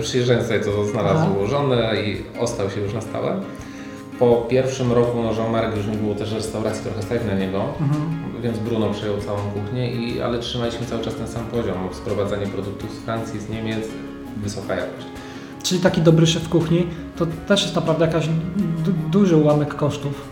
[0.00, 1.46] Przyjeżdżając tutaj to znalazł Aha.
[1.46, 3.40] żonę i ostał się już na stałe.
[4.18, 8.02] Po pierwszym roku no, Jean-Marc już nie było też restauracji, trochę stać na niego, Mhm.
[8.42, 11.74] więc Bruno przejął całą kuchnię, i, ale trzymaliśmy cały czas ten sam poziom.
[11.92, 13.84] Sprowadzanie produktów z Francji, z Niemiec,
[14.36, 15.06] wysoka jakość.
[15.66, 18.28] Czyli taki dobry szef kuchni, to też jest naprawdę jakaś
[18.84, 20.24] du- duży ułamek kosztów.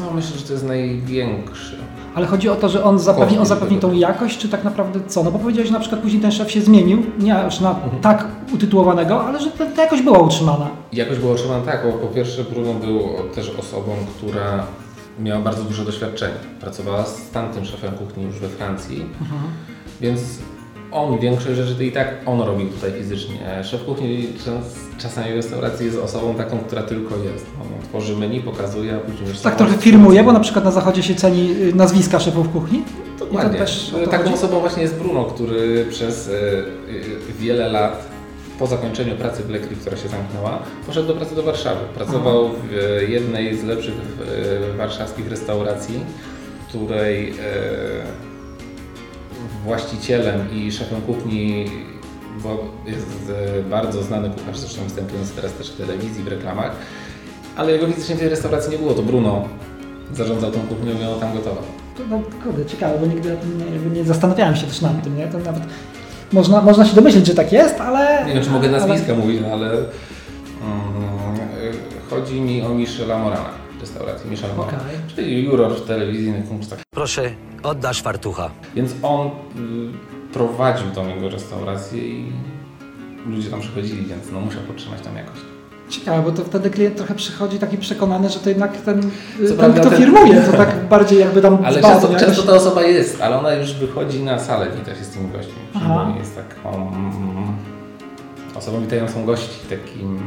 [0.00, 1.76] No myślę, że to jest największy.
[2.14, 5.24] Ale chodzi o to, że on zapewni, on zapewni tą jakość, czy tak naprawdę co?
[5.24, 8.02] No bo powiedziałeś, że na przykład później ten szef się zmienił, nie aż na Mhm.
[8.02, 10.68] tak utytułowanego, ale że ta, ta jakość była utrzymana.
[10.92, 13.00] Jakoś było otrzymane tak, bo po pierwsze Bruno był
[13.34, 14.66] też osobą, która
[15.20, 16.34] miała bardzo duże doświadczenie.
[16.60, 19.04] Pracowała z tamtym szefem kuchni już we Francji,
[20.00, 20.20] więc
[20.94, 23.64] on większość rzeczy to i tak on robił tutaj fizycznie.
[23.64, 27.46] Szef kuchni czas- czasami w restauracji jest osobą taką, która tylko jest.
[27.62, 31.02] On tworzy menu, pokazuje, a później już Tak trochę firmuje, bo na przykład na zachodzie
[31.02, 32.82] się ceni y, nazwiska szefów kuchni.
[33.18, 33.58] Dokładnie.
[33.58, 34.34] I to Taką chodzi?
[34.34, 38.06] osobą właśnie jest Bruno, który przez e, e, wiele lat
[38.58, 41.80] po zakończeniu pracy w Lekri, która się zamknęła, poszedł do pracy do Warszawy.
[41.94, 42.54] Pracował w
[43.00, 43.94] e, jednej z lepszych
[44.76, 46.00] warszawskich restauracji,
[46.68, 47.32] której
[49.64, 51.66] właścicielem i szefem kuchni
[52.42, 53.32] bo jest
[53.70, 56.72] bardzo znany kucharz, zresztą występujący teraz też w telewizji, w reklamach,
[57.56, 59.48] ale jego fizycznie w tej restauracji nie było, to Bruno
[60.12, 61.62] zarządzał tą kuchnią i on tam gotował.
[61.96, 63.36] To, no, kurde, ciekawe, bo nigdy
[63.84, 65.26] nie, nie zastanawiałem się też nad tym, nie?
[65.26, 65.62] To nawet
[66.32, 68.24] można, można się domyślić, że tak jest, ale...
[68.26, 69.84] Nie wiem, czy mogę ale- nazwiska mówić, no ale mm,
[72.10, 73.63] chodzi mi o Michela Morana
[73.94, 74.96] restauracji Moran, Okej.
[75.16, 76.78] czyli juror w telewizyjnych konkursach.
[76.90, 77.30] Proszę,
[77.62, 78.50] oddasz fartucha.
[78.74, 79.30] Więc on y,
[80.32, 82.32] prowadził tą jego restaurację i
[83.26, 85.40] ludzie tam przychodzili, więc no musiał podtrzymać tam jakość.
[85.88, 89.56] Ciekawe, bo to wtedy klient trochę przychodzi taki przekonany, że to jednak ten, Co ten
[89.56, 92.82] prawda kto ten- firmuje, to tak bardziej jakby tam Ale często, tą często ta osoba
[92.82, 95.52] jest, ale ona już wychodzi na salę wita się z tymi gośćmi.
[96.18, 97.56] Jest taką mm,
[98.54, 100.18] osobą witającą gości, takim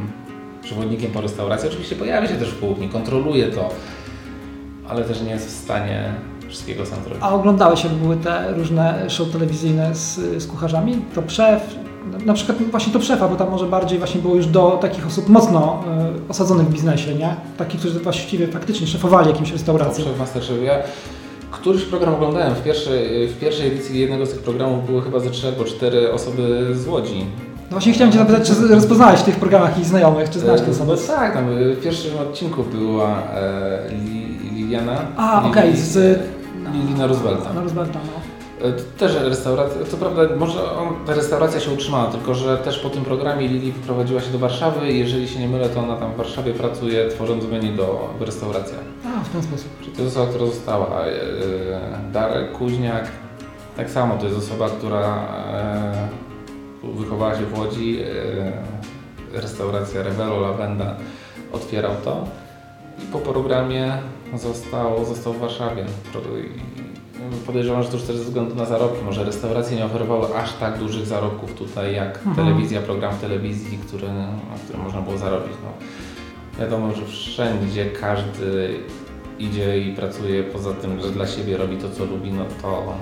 [0.68, 1.68] przewodnikiem po restauracji.
[1.68, 3.68] Oczywiście pojawia się też w kuchni, kontroluje to,
[4.88, 6.14] ale też nie jest w stanie
[6.48, 7.18] wszystkiego sam zrobić.
[7.20, 10.96] A oglądałeś, jak były te różne show telewizyjne z, z kucharzami?
[11.14, 11.62] To szef,
[12.26, 15.28] na przykład właśnie to szefa, bo tam może bardziej właśnie było już do takich osób
[15.28, 15.84] mocno
[16.26, 17.36] y, osadzonych w biznesie, nie?
[17.56, 20.04] Takich, którzy właściwie faktycznie szefowali jakimś restauracją.
[20.04, 20.64] Dobrze, w Masterchefie.
[20.64, 20.82] Ja
[21.50, 22.54] któryś program oglądałem.
[22.54, 26.12] W pierwszej, w pierwszej edycji jednego z tych programów były chyba ze trzy albo cztery
[26.12, 27.26] osoby z Łodzi.
[27.70, 30.66] No właśnie chciałem Cię zapytać, czy rozpoznałeś w tych programach jakichś znajomych, czy znasz te
[30.66, 30.92] E, osoby?
[31.08, 34.96] no tak, tam e, w pierwszym odcinku była e, Li, Liliana.
[35.16, 36.20] A, Lili- okej, z-
[36.72, 37.52] Lilina Roosevelta.
[37.52, 38.68] Na Roosevelta, no.
[38.68, 40.58] E, to Też restauracja, co prawda może
[41.06, 44.90] ta restauracja się utrzymała, tylko że też po tym programie Lili wyprowadziła się do Warszawy
[44.92, 48.22] i jeżeli się nie mylę, to ona tam w Warszawie pracuje tworząc menu do w
[48.22, 48.80] restauracjach.
[49.20, 49.68] A, w ten sposób.
[49.80, 50.86] Czyli to jest osoba, która została.
[52.12, 53.04] Darek Kuźniak,
[53.76, 55.14] tak samo, to jest osoba, która
[56.84, 57.98] wychowała się w Łodzi.
[58.00, 60.96] E, restauracja Revelo Lavenda
[61.52, 62.24] otwierał to
[63.02, 63.92] i po programie
[64.36, 65.84] został, został w Warszawie.
[67.46, 69.04] Podejrzewam, że to już też ze względu na zarobki.
[69.04, 72.36] Może restauracje nie oferowały aż tak dużych zarobków tutaj jak Mhm.
[72.36, 74.28] telewizja, program w telewizji, który, na
[74.64, 75.52] którym można było zarobić.
[75.64, 75.70] No.
[76.60, 78.74] Wiadomo, że wszędzie każdy
[79.38, 82.94] idzie i pracuje poza tym, że dla siebie robi to, co lubi, no to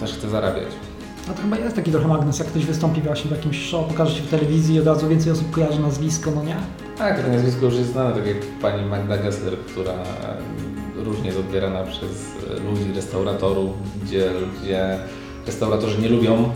[0.00, 0.68] też chce zarabiać.
[1.30, 4.14] A to chyba jest taki trochę magnes, jak ktoś wystąpi właśnie w jakimś show, pokaże
[4.16, 6.56] się w telewizji i od razu więcej osób kojarzy nazwisko, no nie?
[6.98, 9.92] Tak, to nazwisko już jest znane, tak jak pani Magda Gessler, która
[10.96, 12.10] różnie jest odbierana przez
[12.64, 13.70] ludzi, restauratorów,
[14.04, 14.30] gdzie
[15.46, 16.52] restauratorzy nie lubią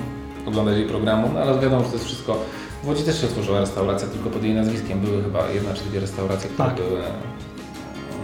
[0.47, 2.37] oglądać jej programu, no ale wiadomo, że to jest wszystko.
[2.85, 5.01] W Łodzi też się otworzyła restauracja, tylko pod jej nazwiskiem.
[5.01, 6.77] Były chyba jedna czy dwie restauracje, które Tak.
[6.77, 7.01] były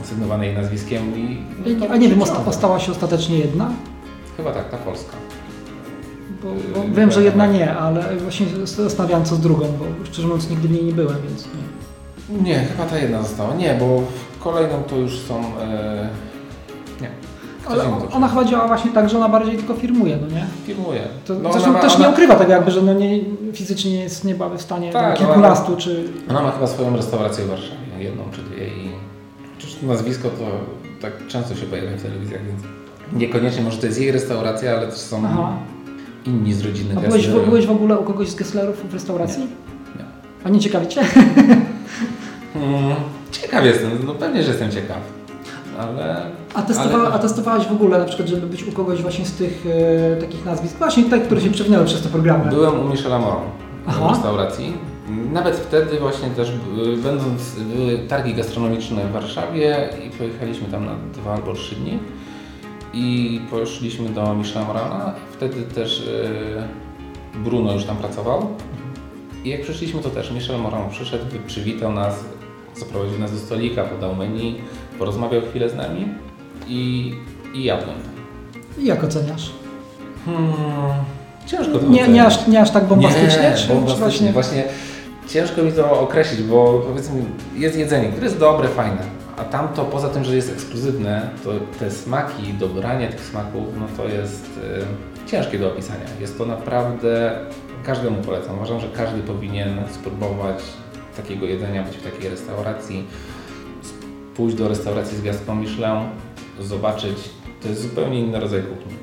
[0.05, 1.39] sygnowane jej nazwiskiem i...
[1.81, 3.71] no A nie wiem, osta- ostała się ostatecznie jedna?
[4.37, 5.13] Chyba tak, ta polska.
[6.43, 10.51] Bo, nie wiem, że jedna nie, ale właśnie zastanawiałem co z drugą, bo szczerze mówiąc
[10.51, 12.43] nigdy w niej nie byłem, więc nie.
[12.43, 13.55] Nie, chyba ta jedna została.
[13.55, 14.03] Nie, bo
[14.41, 15.35] kolejną to już są...
[15.61, 16.09] E...
[17.01, 17.11] Nie.
[17.69, 20.47] Ale ona chyba działa właśnie tak, że ona bardziej tylko firmuje, no nie?
[20.67, 21.01] filmuje.
[21.27, 23.21] To, No, zresztą ona ma- też ona- nie ukrywa tego jakby, że no nie,
[23.53, 26.05] fizycznie jest nie byłaby w stanie Tak, kilkunastu czy...
[26.31, 28.91] Ona ma chyba swoją restaurację w Warszawie, jedną czy dwie i
[29.59, 30.45] przecież nazwisko to
[31.03, 32.61] tak często się pojawia w telewizjach, więc
[33.13, 35.53] niekoniecznie może to jest jej restauracja, ale też są Aha.
[36.27, 39.43] Inni z rodziny A byłeś, byłeś w ogóle u kogoś z Gesslerów w restauracji?
[39.97, 40.05] Nie.
[40.45, 41.01] A nie ciekawicie?
[42.53, 42.95] Hmm,
[43.31, 44.99] ciekaw jestem, no pewnie, że jestem ciekaw,
[45.79, 46.23] ale...
[46.55, 49.33] A, testowa, ale- a testowałeś w ogóle na przykład, żeby być u kogoś właśnie z
[49.33, 52.51] tych e, takich nazwisk, właśnie tych, które się przewinęły przez te programy?
[52.51, 53.21] Byłem u Michela
[53.87, 54.09] Aha.
[54.09, 54.73] w restauracji.
[55.33, 56.53] Nawet wtedy właśnie też,
[57.03, 61.99] będąc, były targi gastronomiczne w Warszawie i pojechaliśmy tam na dwa albo trzy dni
[62.95, 65.15] i poszliśmy do Michela Morana.
[65.33, 68.47] Wtedy też y, Bruno już tam pracował.
[69.45, 72.25] I jak przyszliśmy, to też Michel Moran przyszedł, przywitał nas,
[72.77, 74.61] zaprowadził nas do stolika, podał menu,
[74.99, 76.09] porozmawiał chwilę z nami
[76.69, 77.13] i,
[77.55, 77.97] i jadłem.
[78.79, 79.51] I jak oceniasz?
[80.25, 80.53] Hmm,
[81.47, 83.55] ciężko to Nie, nie, aż, nie aż tak bombastycznie?
[83.69, 84.33] Nie, bombastycznie.
[84.33, 84.33] właśnie...
[84.33, 84.65] Właśnie
[85.29, 87.23] ciężko mi to określić, bo powiedzmy
[87.57, 89.03] jest jedzenie, które jest dobre, fajne,
[89.41, 94.09] A tamto, poza tym, że jest ekskluzywne, to te smaki, dobranie tych smaków, no to
[94.09, 94.47] jest
[95.27, 96.05] y, ciężkie do opisania.
[96.21, 97.39] Jest to naprawdę,
[97.85, 98.57] każdemu polecam.
[98.57, 100.59] Uważam, że każdy powinien spróbować
[101.17, 103.07] takiego jedzenia, być w takiej restauracji,
[104.37, 106.09] pójść do restauracji z gwiazdką Michelin,
[106.61, 107.31] zobaczyć,
[107.63, 108.95] to jest zupełnie inny rodzaj kuchni.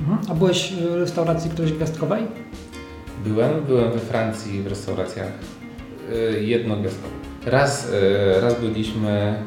[0.00, 0.18] Mhm.
[0.30, 2.22] A byłeś w restauracji którejś gwiazdkowej?
[3.24, 5.32] Byłem, byłem we Francji w restauracjach
[6.12, 7.16] y, jednogwiazdkowych.
[7.46, 9.42] Raz, y, raz byliśmy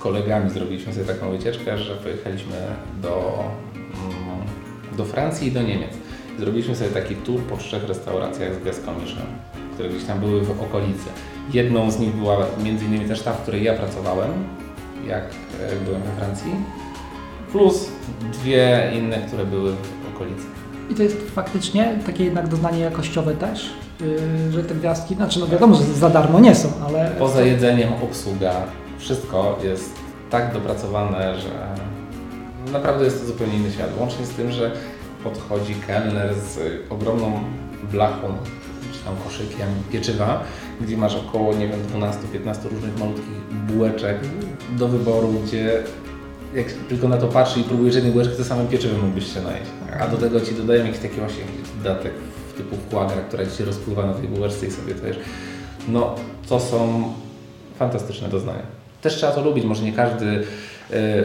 [0.00, 2.56] kolegami, zrobiliśmy sobie taką wycieczkę, że pojechaliśmy
[3.02, 3.44] do,
[3.78, 5.90] mm, do Francji i do Niemiec.
[6.38, 9.26] Zrobiliśmy sobie taki tour po trzech restauracjach z Michelin,
[9.74, 11.08] które gdzieś tam były w okolicy.
[11.52, 14.30] Jedną z nich była między innymi też ta, w której ja pracowałem,
[15.06, 16.52] jak e, byłem we Francji,
[17.52, 17.88] plus
[18.32, 20.46] dwie inne, które były w okolicy.
[20.90, 25.46] I to jest faktycznie takie jednak doznanie jakościowe też, yy, że te gwiazdki, znaczy no
[25.46, 27.10] wiadomo, że za darmo nie są, ale...
[27.18, 28.52] Poza jedzeniem, obsługa,
[29.00, 29.94] wszystko jest
[30.30, 31.74] tak dopracowane, że
[32.72, 33.90] naprawdę jest to zupełnie inny świat.
[33.98, 34.72] Łącznie z tym, że
[35.24, 36.58] podchodzi kelner z
[36.90, 37.40] ogromną
[37.92, 38.34] blachą,
[38.92, 40.44] czy tam koszykiem pieczywa,
[40.80, 44.18] gdzie masz około, nie wiem, 12-15 różnych malutkich bułeczek
[44.78, 45.82] do wyboru, gdzie
[46.54, 49.70] jak tylko na to patrzy i próbujesz jednej bułeczki, to samym pieczywem mógłbyś się najeść.
[50.00, 51.42] A do tego Ci dodają jakiś taki właśnie
[51.82, 52.12] dodatek
[52.56, 55.18] typu wkłagra, która Ci się rozpływa na tej bułeczce i sobie to jesz.
[55.88, 56.14] No,
[56.48, 57.04] to są
[57.78, 58.79] fantastyczne doznania.
[59.02, 60.44] Też trzeba to lubić, może nie każdy y,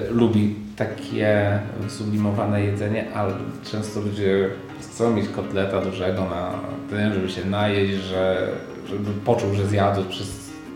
[0.09, 3.33] lubi takie sublimowane jedzenie, ale
[3.71, 4.49] często ludzie
[4.81, 6.51] chcą mieć kotleta dużego na
[6.89, 8.47] tym, żeby się najeść, że,
[8.89, 10.27] żeby poczuł, że zjadł przez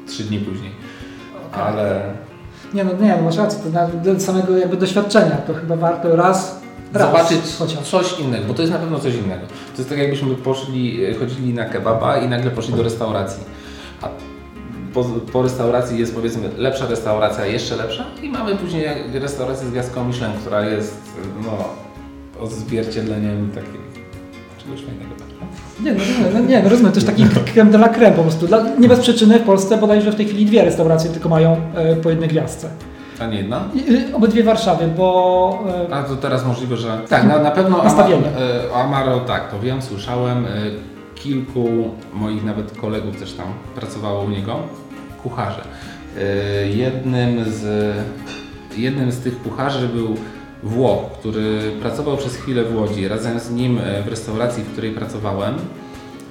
[0.07, 0.71] trzy dni później.
[1.51, 1.63] Okej.
[1.63, 2.01] Ale
[2.73, 3.59] Nie no, nie, no masz rację,
[4.03, 6.61] to do samego jakby doświadczenia, to chyba warto raz,
[6.93, 7.79] raz zobaczyć chociaż.
[7.79, 9.41] coś innego, bo to jest na pewno coś innego.
[9.47, 13.43] To jest tak jakbyśmy poszli, chodzili na kebaba i nagle poszli do restauracji.
[14.93, 20.05] Po, po restauracji jest powiedzmy lepsza restauracja, jeszcze lepsza i mamy później restaurację z gwiazdką
[20.05, 20.97] Michelin, która jest
[21.45, 21.51] no,
[22.43, 23.83] odzwierciedleniem takiego
[24.57, 25.09] czegoś fajnego.
[25.83, 28.21] Nie, no, nie, no, nie, no rozumiem, to jest taki creme de la creme po
[28.21, 28.47] prostu.
[28.47, 31.95] Dla, nie bez przyczyny w Polsce bodajże w tej chwili dwie restauracje tylko mają e,
[31.95, 32.69] po jednej gwiazdce.
[33.19, 33.63] A nie jedna?
[33.89, 37.01] Y, obydwie w Warszawie, bo e, A to teraz możliwe, że.
[37.09, 37.83] Tak, na, na pewno.
[37.83, 40.45] Amaro, e, Amaro, tak, to wiem, słyszałem.
[41.23, 41.69] Kilku
[42.13, 44.59] moich nawet kolegów też tam pracowało u niego,
[45.23, 45.63] kucharze.
[46.17, 47.95] E, Jednym z,
[48.77, 50.15] jednym z tych kucharzy był
[50.63, 53.07] Włoch, który pracował przez chwilę w Łodzi.
[53.07, 55.55] Razem z nim e, w restauracji, w której pracowałem,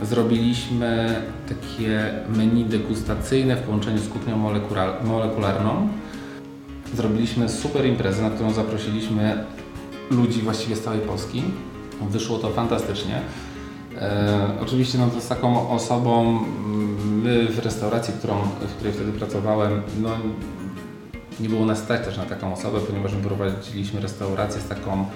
[0.02, 1.14] zrobiliśmy
[1.48, 5.88] takie menu degustacyjne w połączeniu z kuchnią molekula- molekularną.
[6.94, 9.44] Zrobiliśmy super imprezę, na którą zaprosiliśmy
[10.10, 11.42] ludzi właściwie z całej Polski.
[12.10, 13.20] Wyszło to fantastycznie.
[14.00, 16.40] E, oczywiście no, z taką osobą,
[17.04, 20.10] my w restauracji, którą, w której wtedy pracowałem, no,
[21.40, 25.06] nie było nas stać też na taką osobę, ponieważ my prowadziliśmy restaurację z taką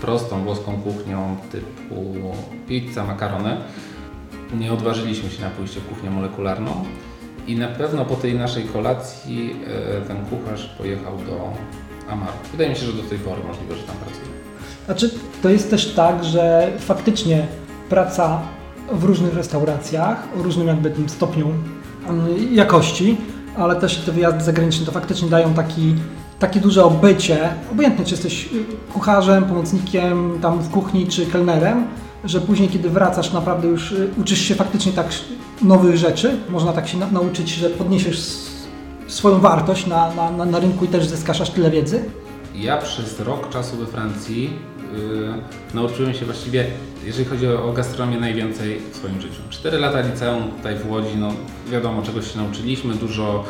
[0.00, 2.14] prostą włoską kuchnią typu
[2.68, 3.56] pizza, makarony.
[4.58, 6.84] Nie odważyliśmy się na pójście w kuchnię molekularną
[7.46, 9.56] i na pewno po tej naszej kolacji
[9.96, 11.52] e, ten kucharz pojechał do
[12.12, 12.32] Amaru.
[12.52, 14.26] Wydaje mi się, że do tej pory możliwe, że tam pracuje.
[14.86, 15.10] Znaczy,
[15.42, 17.46] to jest też tak, że faktycznie
[17.88, 18.40] praca
[18.92, 21.46] w różnych restauracjach, o różnym jakby tym stopniu
[22.50, 23.16] jakości,
[23.58, 25.94] ale też te wyjazdy zagraniczne to faktycznie dają taki,
[26.38, 31.86] takie duże obycie, obojętnie czy jesteś y, kucharzem, pomocnikiem tam w kuchni czy kelnerem,
[32.24, 35.06] że później kiedy wracasz naprawdę już y, uczysz się faktycznie tak
[35.62, 38.46] nowych rzeczy, można tak się na, nauczyć, że podniesiesz
[39.06, 42.04] swoją wartość na, na, na, rynku i też zyskasz aż tyle wiedzy.
[42.54, 44.50] Ja przez rok czasu we Francji
[45.74, 46.66] nauczyłem się właściwie,
[47.04, 49.42] jeżeli chodzi o, gastronomię, najwięcej w swoim życiu.
[49.50, 51.32] Cztery lata liceum tutaj w Łodzi, no
[51.70, 53.44] wiadomo, czegoś się nauczyliśmy, dużo,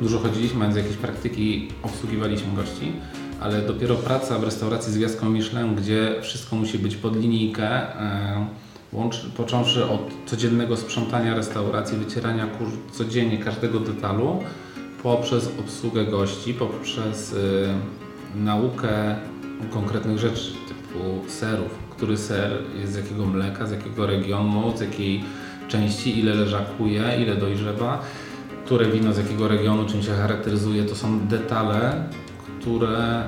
[0.00, 2.92] dużo chodziliśmy, mając jakieś praktyki, obsługiwaliśmy gości,
[3.40, 7.80] ale dopiero praca w restauracji z gwiazdką Michelin, gdzie wszystko musi być pod linijkę,
[8.92, 12.46] yy, łącz, począwszy od codziennego sprzątania restauracji, wycierania
[12.92, 14.42] codziennie każdego detalu,
[15.02, 17.68] poprzez obsługę gości, poprzez y,
[18.34, 19.16] naukę
[19.70, 20.52] konkretnych rzeczy,
[20.92, 22.50] typu serów, który ser
[22.80, 25.24] jest z jakiego mleka, z jakiego regionu, z jakiej
[25.68, 28.00] części, ile leżakuje, ile dojrzewa,
[28.64, 30.84] które wino z jakiego regionu, czym się charakteryzuje.
[30.84, 32.04] To są detale,
[32.60, 33.24] które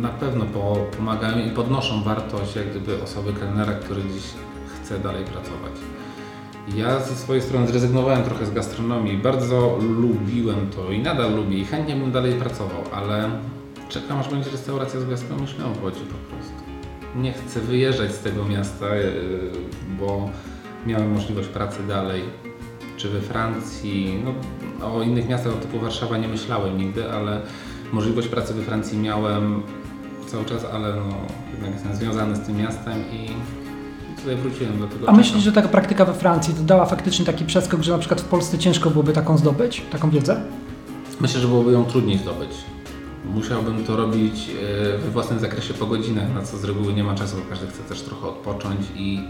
[0.00, 4.24] na pewno po- pomagają i podnoszą wartość jak gdyby osoby kelnera, który dziś
[4.82, 5.72] chce dalej pracować.
[6.76, 9.18] Ja ze swojej strony zrezygnowałem trochę z gastronomii.
[9.18, 13.30] Bardzo lubiłem to i nadal lubię i chętnie bym dalej pracował, ale
[13.88, 16.53] czekam aż będzie restauracja z gwiazdką Michelin w Łodzi po prostu.
[17.16, 19.50] Nie chcę wyjeżdżać z tego miasta, yy,
[19.98, 20.30] bo
[20.86, 22.22] miałem możliwość pracy dalej,
[22.96, 24.22] czy we Francji.
[24.24, 27.40] No, o innych miastach typu Warszawa nie myślałem nigdy, ale
[27.92, 29.62] możliwość pracy we Francji miałem
[30.26, 31.14] cały czas, ale no,
[31.52, 33.28] jednak jestem związany z tym miastem i
[34.20, 35.08] tutaj wróciłem do tego.
[35.08, 38.20] A myślisz, że taka praktyka we Francji to dała faktycznie taki przeskok, że na przykład
[38.20, 40.40] w Polsce ciężko byłoby taką zdobyć, taką wiedzę?
[41.20, 42.73] Myślę, że byłoby ją trudniej zdobyć.
[43.24, 44.50] Musiałbym to robić
[44.94, 47.66] e, we własnym zakresie po godzinach, na co z reguły nie ma czasu, bo każdy
[47.66, 49.20] chce też trochę odpocząć i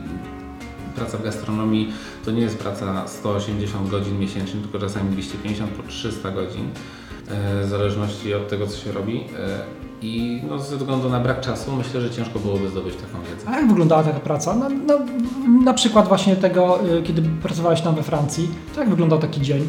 [0.97, 1.93] praca w gastronomii
[2.25, 6.69] to nie jest praca 180 godzin miesięcznie, tylko czasami 250 po 300 godzin,
[7.29, 9.17] e, w zależności od tego, co się robi.
[9.17, 13.49] E, I no, ze względu na brak czasu myślę, że ciężko byłoby zdobyć taką wiedzę.
[13.49, 14.57] A jak wyglądała taka praca?
[15.65, 19.69] Na przykład właśnie tego, y, kiedy pracowałeś tam we Francji, to jak wyglądał taki dzień?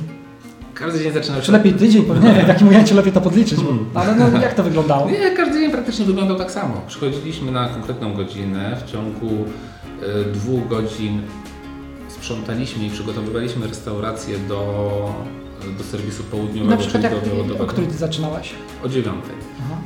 [0.76, 2.04] Każdy dzień zaczyna Czy lepiej tydzień?
[2.06, 3.86] Bo Nie wiem, w jakim momencie lepiej to podliczyć, Hmm.
[3.94, 5.10] ale no, jak to wyglądało?
[5.12, 6.82] Nie, każdy dzień praktycznie wyglądał tak samo.
[6.88, 9.28] Przychodziliśmy na konkretną godzinę, w ciągu
[10.28, 11.22] y, dwóch godzin
[12.10, 15.14] sprzątaliśmy i przygotowywaliśmy restaurację do,
[15.78, 17.66] do serwisu południowego, Na przykład czyli jak, do o lodowego.
[17.66, 18.52] której ty zaczynałeś?
[18.86, 19.36] O dziewiątej.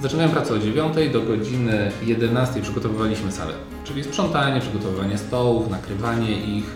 [0.02, 6.76] Zaczynałem pracę o dziewiątej, do godziny 11 przygotowywaliśmy salę, czyli sprzątanie, przygotowywanie stołów, nakrywanie ich.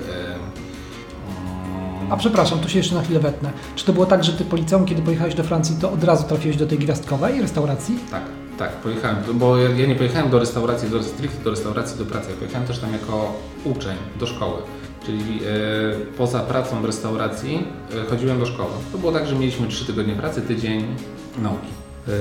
[2.13, 3.52] A przepraszam, tu się jeszcze na chwilę wetnę.
[3.76, 6.28] Czy to było tak, że ty po liceum, kiedy pojechałeś do Francji, to od razu
[6.28, 7.95] trafiłeś do tej gwiazdkowej restauracji?
[8.12, 8.23] Tak,
[8.58, 12.30] tak, pojechałem, bo ja ja nie pojechałem do restauracji, do, stricte do restauracji, do pracy,
[12.30, 14.58] ja pojechałem też tam jako uczeń do szkoły.
[15.06, 15.49] Czyli e,
[16.17, 17.67] poza pracą w restauracji
[18.04, 18.71] e, chodziłem do szkoły.
[18.91, 20.86] To było tak, że mieliśmy 3 tygodnie pracy, tydzień
[21.41, 21.67] nauki.
[22.08, 22.12] E,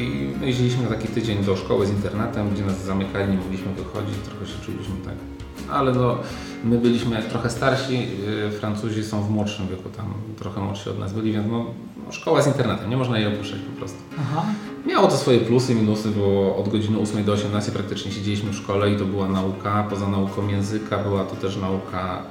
[0.00, 4.14] I jeździliśmy na taki tydzień do szkoły z internatem, gdzie nas zamykali, nie mogliśmy wychodzić,
[4.24, 5.29] trochę się czuliśmy tak.
[5.72, 6.18] Ale no,
[6.64, 8.06] my byliśmy trochę starsi,
[8.46, 11.64] e, Francuzi są w młodszym wieku, tam trochę młodsi od nas byli, więc no,
[12.06, 13.98] no, szkoła z internatem, nie można jej opuszczać po prostu.
[14.20, 14.44] Aha.
[14.86, 18.92] Miało to swoje plusy, minusy, bo od godziny 8 do 18 praktycznie siedzieliśmy w szkole
[18.92, 19.86] i to była nauka.
[19.90, 22.22] Poza nauką języka była to też nauka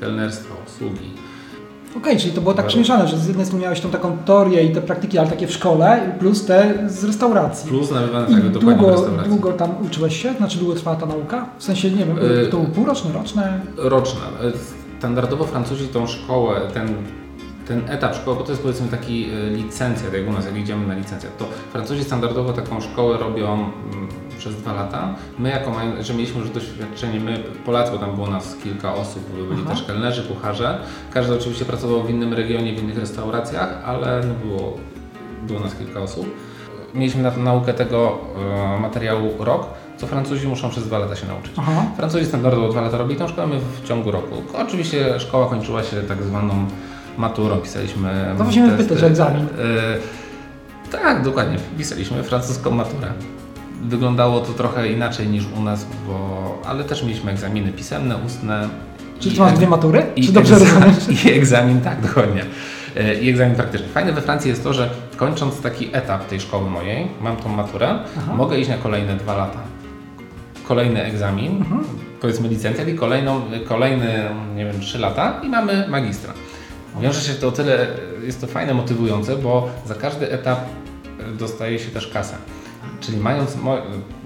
[0.00, 1.10] kelnerstwa, obsługi.
[1.96, 4.70] Okej, czyli to było tak przemieszane, że z jednej strony miałeś tą taką teorię i
[4.74, 7.68] te praktyki, ale takie w szkole, plus te z restauracji.
[7.70, 9.30] Plus nabywane tak dokładnie długo, restauracji.
[9.30, 10.34] długo tam uczyłeś się?
[10.34, 11.46] Znaczy długo trwała ta nauka?
[11.58, 13.60] W sensie, nie wiem, Y- to było półroczne, roczne?
[13.76, 14.20] Roczne.
[14.98, 16.88] Standardowo Francuzi tą szkołę, ten,
[17.68, 20.86] ten etap szkoły, bo to jest powiedzmy taki y, licencjat, jak u nas, jak idziemy
[20.86, 23.72] na licencjat, to Francuzi standardowo taką szkołę robią mm,
[24.42, 25.14] przez dwa lata.
[25.38, 29.62] My jako, że mieliśmy już doświadczenie, my Polacy, bo tam było nas kilka osób, byli
[29.66, 29.74] Aha.
[29.74, 30.78] też kelnerzy, kucharze.
[31.12, 34.76] Każdy oczywiście pracował w innym regionie, w innych restauracjach, ale no było,
[35.42, 36.26] było nas kilka osób.
[36.94, 38.18] Mieliśmy na naukę tego
[38.76, 41.52] e, materiału rok, co Francuzi muszą przez dwa lata się nauczyć.
[41.56, 41.84] Aha.
[41.96, 44.42] Francuzi standardowo dwa lata robili tą szkołę, my w ciągu roku.
[44.58, 46.66] Oczywiście szkoła kończyła się tak zwaną
[47.18, 48.76] maturą, pisaliśmy To testy.
[48.76, 49.44] pytać, egzamin.
[49.44, 53.12] E, tak, dokładnie, pisaliśmy francuską maturę.
[53.82, 58.68] Wyglądało to trochę inaczej niż u nas, bo, ale też mieliśmy egzaminy pisemne, ustne.
[59.20, 60.06] Czyli i ty masz dwie matury?
[60.16, 60.94] i Czy dobrze egzamin?
[61.26, 62.44] I egzamin, tak, dokładnie.
[62.96, 63.88] E, I egzamin praktyczny.
[63.88, 67.98] Fajne we Francji jest to, że kończąc taki etap tej szkoły mojej, mam tą maturę,
[68.18, 68.34] Aha.
[68.34, 69.58] mogę iść na kolejne dwa lata.
[70.68, 71.84] Kolejny egzamin, Mhm.
[72.20, 74.24] powiedzmy licencjat i kolejną, kolejny,
[74.56, 76.32] nie wiem, trzy lata i mamy magistra.
[77.00, 77.86] Wiąże się to o tyle,
[78.24, 80.58] jest to fajne, motywujące, bo za każdy etap
[81.38, 82.34] dostaje się też kasę.
[83.02, 83.56] Czyli mając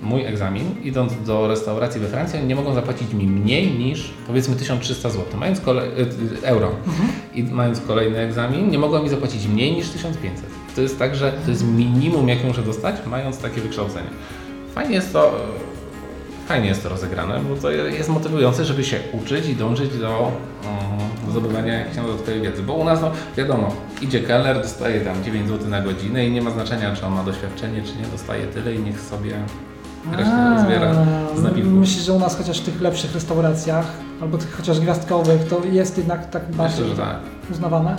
[0.03, 4.57] mój egzamin, idąc do restauracji we Francji, oni nie mogą zapłacić mi mniej niż powiedzmy
[4.57, 5.25] 1300 zł.
[5.41, 5.83] Mając kole-
[6.43, 6.71] e, euro
[7.35, 10.47] i mając kolejny egzamin, nie mogą mi zapłacić mniej niż 1500.
[10.77, 14.09] To jest tak, że to jest minimum, jakie muszę dostać, mając takie wykształcenie.
[14.75, 15.35] Fajnie jest to,
[16.49, 20.33] fajnie jest to rozegrane, bo to jest motywujące, żeby się uczyć i dążyć do, do
[21.41, 22.63] zdobywania jakiejś tam dodatkowej wiedzy.
[22.63, 23.73] Bo u nas, no, wiadomo,
[24.03, 27.25] idzie kelner, dostaje tam 9 zł na godzinę i nie ma znaczenia, czy on ma
[27.25, 29.33] doświadczenie, czy nie, dostaje tyle i niech sobie
[30.13, 30.95] resztę rozbiera
[31.37, 31.71] z napiwku.
[31.71, 33.87] Myślisz, że u nas chociaż w tych lepszych restauracjach,
[34.23, 37.17] albo tych chociaż gwiazdkowych, to jest jednak tak bardziej Myślę, że tak.
[37.51, 37.97] uznawane?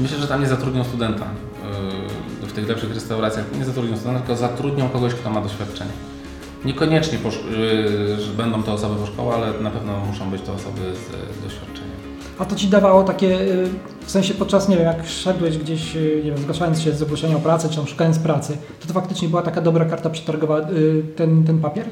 [0.00, 1.24] Myślę, że tam nie zatrudnią studenta
[2.40, 3.44] yy, w tych lepszych restauracjach.
[3.58, 5.90] Nie zatrudnią studenta, tylko zatrudnią kogoś, kto ma doświadczenie.
[6.64, 10.52] Niekoniecznie sz- yy, że będą to osoby po szkole, ale na pewno muszą być to
[10.54, 11.89] osoby z doświadczeniem.
[12.40, 13.68] A to ci dawało takie, y,
[14.06, 17.36] w sensie podczas, nie wiem, jak szedłeś gdzieś, y, nie wiem, zgłaszając się z ogłoszenia
[17.36, 21.02] o pracę, czy tam szukając pracy, to to faktycznie była taka dobra karta przetargowa, y,
[21.16, 21.86] ten, ten papier?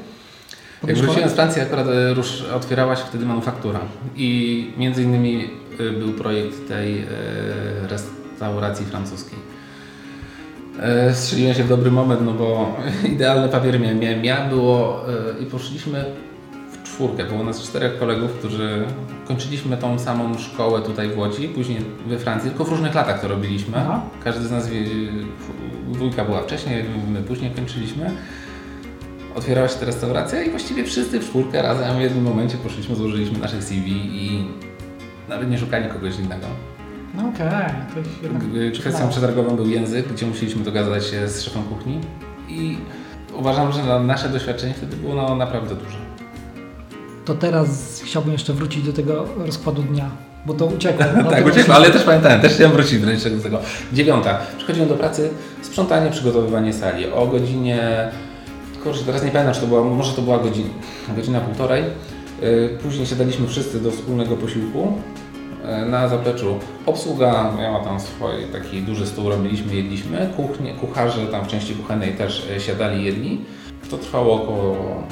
[0.87, 3.79] Jak wróciłem z Francji, akurat rusz, otwierała się wtedy manufaktura
[4.15, 5.49] i między innymi
[5.99, 7.05] był projekt tej
[7.89, 9.39] restauracji francuskiej.
[11.13, 12.75] Strzeliłem się w dobry moment, no bo
[13.15, 15.05] idealne papiery miałem, miałem ja, było
[15.41, 16.05] i poszliśmy
[16.99, 18.85] czwórkę, było nas czterech kolegów, którzy
[19.27, 23.27] kończyliśmy tą samą szkołę tutaj w Łodzi, później we Francji, tylko w różnych latach to
[23.27, 23.77] robiliśmy.
[23.77, 24.01] Aha.
[24.23, 24.69] Każdy z nas,
[25.91, 28.11] dwójka była wcześniej, my później kończyliśmy.
[29.35, 33.39] Otwierała się ta restauracja i właściwie wszyscy w czwórkę razem w jednym momencie poszliśmy, złożyliśmy
[33.39, 34.47] nasze CV i
[35.29, 36.45] Nawet nie szukali kogoś innego.
[37.15, 38.51] No okej, to jest jednak...
[38.53, 41.99] G- Kwestią przetargową był język, gdzie musieliśmy dogadać się z szefem kuchni
[42.49, 42.77] i
[43.33, 46.08] uważam, że nasze doświadczenie wtedy było no, naprawdę duże.
[47.29, 50.09] To teraz chciałbym jeszcze wrócić do tego rozkładu dnia,
[50.45, 51.05] bo to uciekło.
[51.31, 53.59] Tak, uciekło, ale też pamiętałem, też chciałem wrócić do do tego.
[53.93, 54.39] Dziewiąta.
[54.57, 55.29] Przychodziłem do pracy,
[55.61, 57.11] sprzątanie, przygotowywanie sali.
[57.11, 58.11] O godzinie,
[58.83, 60.69] kurczę, teraz nie pamiętam, czy to była, może to była godzina,
[61.15, 61.83] godzina półtorej.
[62.41, 64.93] Yy, Później siadaliśmy wszyscy do wspólnego posiłku.
[65.81, 70.29] Yy, Na zapleczu obsługa miała tam swój taki duży stół, robiliśmy, jedliśmy.
[70.35, 73.41] Kuchnie, kucharze tam w części kuchennej też yy, siadali, jedli.
[73.89, 75.03] To trwało około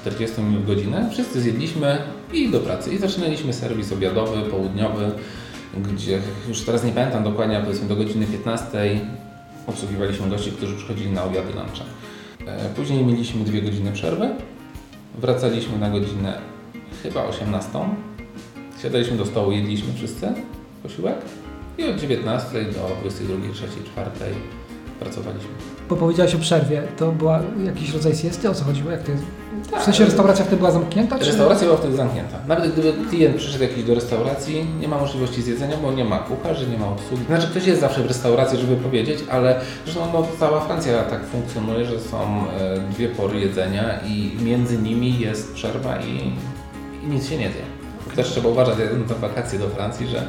[0.00, 1.08] 40 minut, godzinę.
[1.12, 1.98] Wszyscy zjedliśmy
[2.32, 2.94] i do pracy.
[2.94, 5.10] I zaczynaliśmy serwis obiadowy, południowy,
[5.94, 6.18] gdzie
[6.48, 9.00] już teraz nie pamiętam dokładnie, ale powiedzmy do godziny 15
[9.66, 11.84] obsługiwaliśmy gości, którzy przychodzili na obiady luncha.
[12.46, 14.28] E, Później mieliśmy dwie godziny przerwy.
[15.18, 16.38] Wracaliśmy na godzinę
[17.02, 17.70] chyba 18.
[18.82, 20.28] Siadaliśmy do stołu, jedliśmy wszyscy
[20.82, 21.16] posiłek
[21.78, 24.10] i od 19 do 22, 3, 4
[25.00, 25.50] pracowaliśmy.
[25.88, 28.50] Bo powiedziałeś o przerwie, to była jakiś rodzaj siesty?
[28.50, 28.90] O co chodziło?
[28.90, 29.24] Jak to jest?
[29.62, 29.82] W Tak.
[29.82, 31.18] sensie restauracja wtedy była zamknięta?
[31.18, 31.24] Czy...
[31.24, 32.38] Restauracja była wtedy zamknięta.
[32.48, 36.66] Nawet gdyby klient przyszedł jakiś do restauracji, nie ma możliwości zjedzenia, bo nie ma kucharzy,
[36.66, 37.24] nie ma obsługi.
[37.24, 41.84] Znaczy ktoś jest zawsze w restauracji, żeby powiedzieć, ale zresztą no, cała Francja tak funkcjonuje,
[41.84, 46.32] że są e, dwie pory jedzenia i między nimi jest przerwa i,
[47.06, 47.62] i nic się nie zje.
[48.16, 48.76] Też trzeba uważać
[49.08, 50.26] na wakacje do Francji, że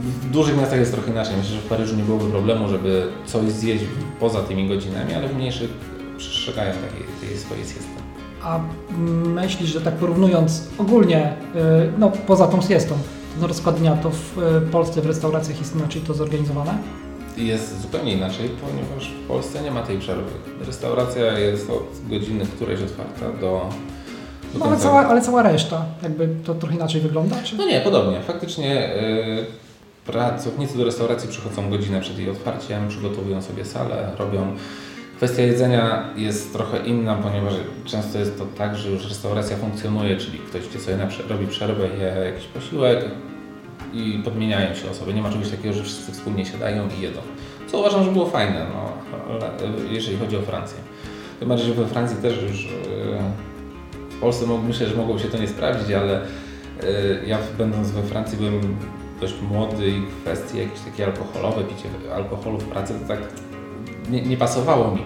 [0.00, 1.34] w dużych miastach jest trochę inaczej.
[1.36, 3.84] Myślę, że w Paryżu nie byłoby problemu, żeby coś zjeść
[4.20, 5.70] poza tymi godzinami, ale w mniejszych
[6.18, 8.01] przestrzegają takiej, takiej swojej siesty.
[8.44, 8.60] A
[9.34, 12.94] myślisz, że tak porównując ogólnie, y, no poza tą siestą,
[13.40, 16.78] ten rozkład dnia, to w y, Polsce w restauracjach jest inaczej to zorganizowane?
[17.36, 20.30] Jest zupełnie inaczej, ponieważ w Polsce nie ma tej przerwy.
[20.66, 23.68] Restauracja jest od godziny którejś otwarta do,
[24.58, 27.36] No, ale, cała, ale cała reszta, jakby to trochę inaczej wygląda?
[27.42, 27.56] Czy?
[27.56, 28.20] No nie, podobnie.
[28.20, 29.46] Faktycznie y,
[30.06, 34.56] pracownicy do restauracji przychodzą godzinę przed jej otwarciem, przygotowują sobie salę, robią.
[35.22, 37.52] Kwestia jedzenia jest trochę inna, ponieważ
[37.84, 40.98] często jest to tak, że już restauracja funkcjonuje, czyli ktoś gdzie sobie
[41.28, 43.04] robi przerwę, je jakiś posiłek
[43.92, 45.14] i podmieniają się osoby.
[45.14, 47.20] Nie ma czegoś takiego, że wszyscy wspólnie siadają i jedzą.
[47.66, 48.92] Co uważam, że było fajne, no,
[49.90, 50.78] y, jeżeli chodzi o Francję.
[51.40, 52.68] Tym bardziej, że we Francji też już y,
[54.10, 56.26] w Polsce myślę, że mogło się to nie sprawdzić, ale y,
[57.26, 58.76] ja będąc we Francji byłem
[59.20, 63.20] dość młody i kwestie jakieś takie alkoholowe, picie alkoholu w pracy to tak
[64.10, 65.02] nie, nie pasowało mi.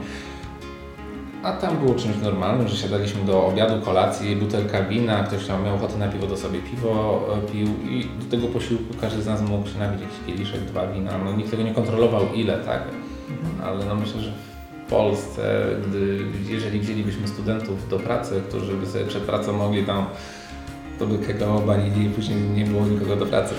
[1.42, 5.74] A tam było czymś normalnym, że siadaliśmy do obiadu, kolacji, butelka wina, ktoś tam miał
[5.74, 9.42] ochotę na piwo, to sobie piwo e, pił i do tego posiłku każdy z nas
[9.42, 11.18] mógł się napić jakiś kieliszek, dwa wina.
[11.24, 12.82] No, nikt tego nie kontrolował ile, tak?
[13.64, 14.32] Ale no myślę, że
[14.86, 16.18] w Polsce, gdy,
[16.48, 20.06] jeżeli wzięlibyśmy studentów do pracy, którzy by sobie przed pracą mogli tam
[20.98, 23.54] to by kego obalili i później nie było nikogo do pracy.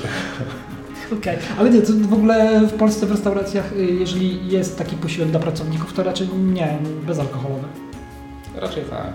[1.14, 5.30] Okej, ale nie, to w ogóle w Polsce w restauracjach, y, jeżeli jest taki posiłek
[5.30, 6.78] dla pracowników, to raczej nie,
[7.08, 7.68] bezalkoholowy.
[8.56, 9.14] Raczej tak.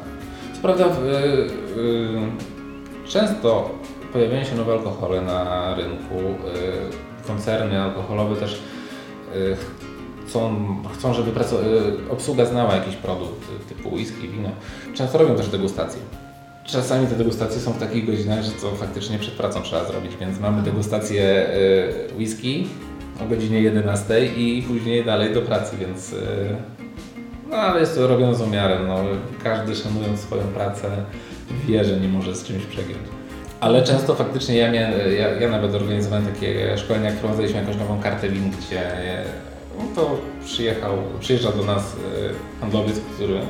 [0.54, 3.70] Co prawda w, y, y, często
[4.12, 6.14] pojawiają się nowe alkohole na rynku.
[6.14, 8.62] Y, koncerny alkoholowe też
[9.34, 9.56] y,
[10.26, 14.48] chcą, chcą żeby y, obsługa znała jakiś produkt typu whisky, wino.
[14.94, 16.00] Często robią też degustacje.
[16.72, 20.40] Czasami te degustacje są w takich godzinach, że to faktycznie przed pracą trzeba zrobić, więc
[20.40, 21.46] mamy degustację
[22.10, 22.66] y, whisky
[23.20, 26.16] o godzinie 11 i później dalej do pracy, więc y,
[27.50, 28.86] no ale jest to robione z umiarem.
[28.86, 28.96] No.
[29.44, 30.88] Każdy szanując swoją pracę
[31.66, 33.02] wie, że nie może z czymś przegiąć.
[33.60, 38.00] Ale często faktycznie ja, miałem, ja, ja nawet organizowałem takie szkolenia, jak prowadziliśmy jakąś nową
[38.00, 38.82] kartę win, gdzie
[39.78, 41.96] no to przyjechał, przyjeżdżał do nas
[42.60, 43.40] handlowiec, który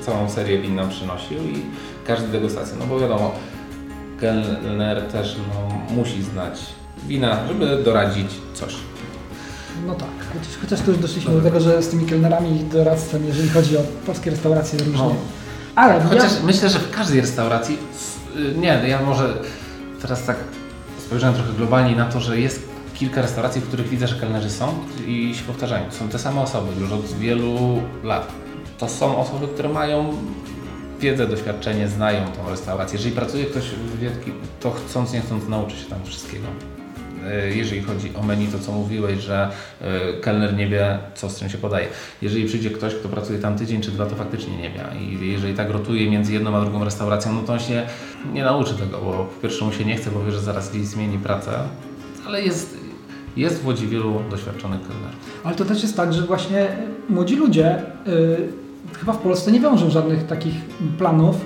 [0.00, 1.62] całą serię win nam przynosił i
[2.06, 3.34] każdy degustację, no bo wiadomo,
[4.20, 6.60] kelner też no, musi znać
[7.06, 8.74] wina, żeby doradzić coś.
[9.86, 13.26] No tak, chociaż, chociaż tu już doszliśmy do tego, że z tymi kelnerami i doradztwem,
[13.26, 14.98] jeżeli chodzi o polskie restauracje różnie.
[14.98, 15.14] No.
[15.74, 17.78] Ale Chociaż ja, myślę, że w każdej restauracji,
[18.36, 19.34] y, nie, ja może
[20.02, 20.36] teraz tak
[20.98, 24.74] spojrzałem trochę globalnie na to, że jest kilka restauracji, w których widzę, że kelnerzy są
[25.06, 25.84] i się powtarzają.
[25.86, 28.32] To są te same osoby już od wielu lat.
[28.78, 30.14] To są osoby, które mają
[31.00, 32.96] wiedzę, doświadczenie, znają tą restaurację.
[32.98, 36.46] Jeżeli pracuje ktoś w wielkim, to chcąc nie chcąc nauczy się tam wszystkiego.
[37.50, 39.48] Y, Jeżeli chodzi o menu, to co mówiłeś, że
[40.18, 41.86] y, kelner nie wie, co z czym się podaje.
[42.22, 44.84] Jeżeli przyjdzie ktoś, kto pracuje tam tydzień czy dwa, to faktycznie nie wie.
[45.00, 47.82] I jeżeli tak rotuje między jedną a drugą restauracją, no to on się
[48.32, 50.82] nie nauczy tego, bo po pierwsze mu się nie chce, bo wie, że zaraz gdzieś
[50.86, 51.50] zmieni pracę.
[52.26, 52.76] Ale jest,
[53.36, 55.40] jest w Łodzi wielu doświadczonych kelnerów.
[55.44, 56.68] ale to też jest tak, że właśnie
[57.08, 58.60] młodzi ludzie y,
[58.98, 60.54] chyba w Polsce nie wiążą żadnych takich
[60.98, 61.36] planów,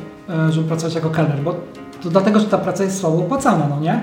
[0.49, 1.55] y, żeby pracować jako kelner, bo
[2.03, 4.03] to dlatego, że ta praca jest słabo opłacana, no nie?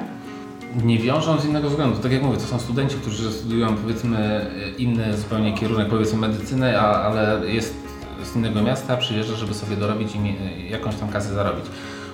[0.84, 2.00] nie wiążą z innego względu.
[2.00, 4.46] Tak jak mówię, to są studenci, którzy studiują powiedzmy
[4.78, 7.76] inny zupełnie kierunek, powiedzmy medycynę, a, ale jest
[8.24, 11.66] z innego miasta, przyjeżdża, żeby sobie dorobić i jakąś tam kasę zarobić.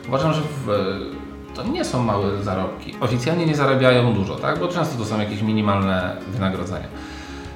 [0.08, 0.68] Uważam, że w,
[1.56, 2.96] to nie są małe zarobki.
[3.02, 4.60] Oficjalnie nie zarabiają dużo, tak?
[4.60, 6.88] Bo często to są jakieś minimalne wynagrodzenia.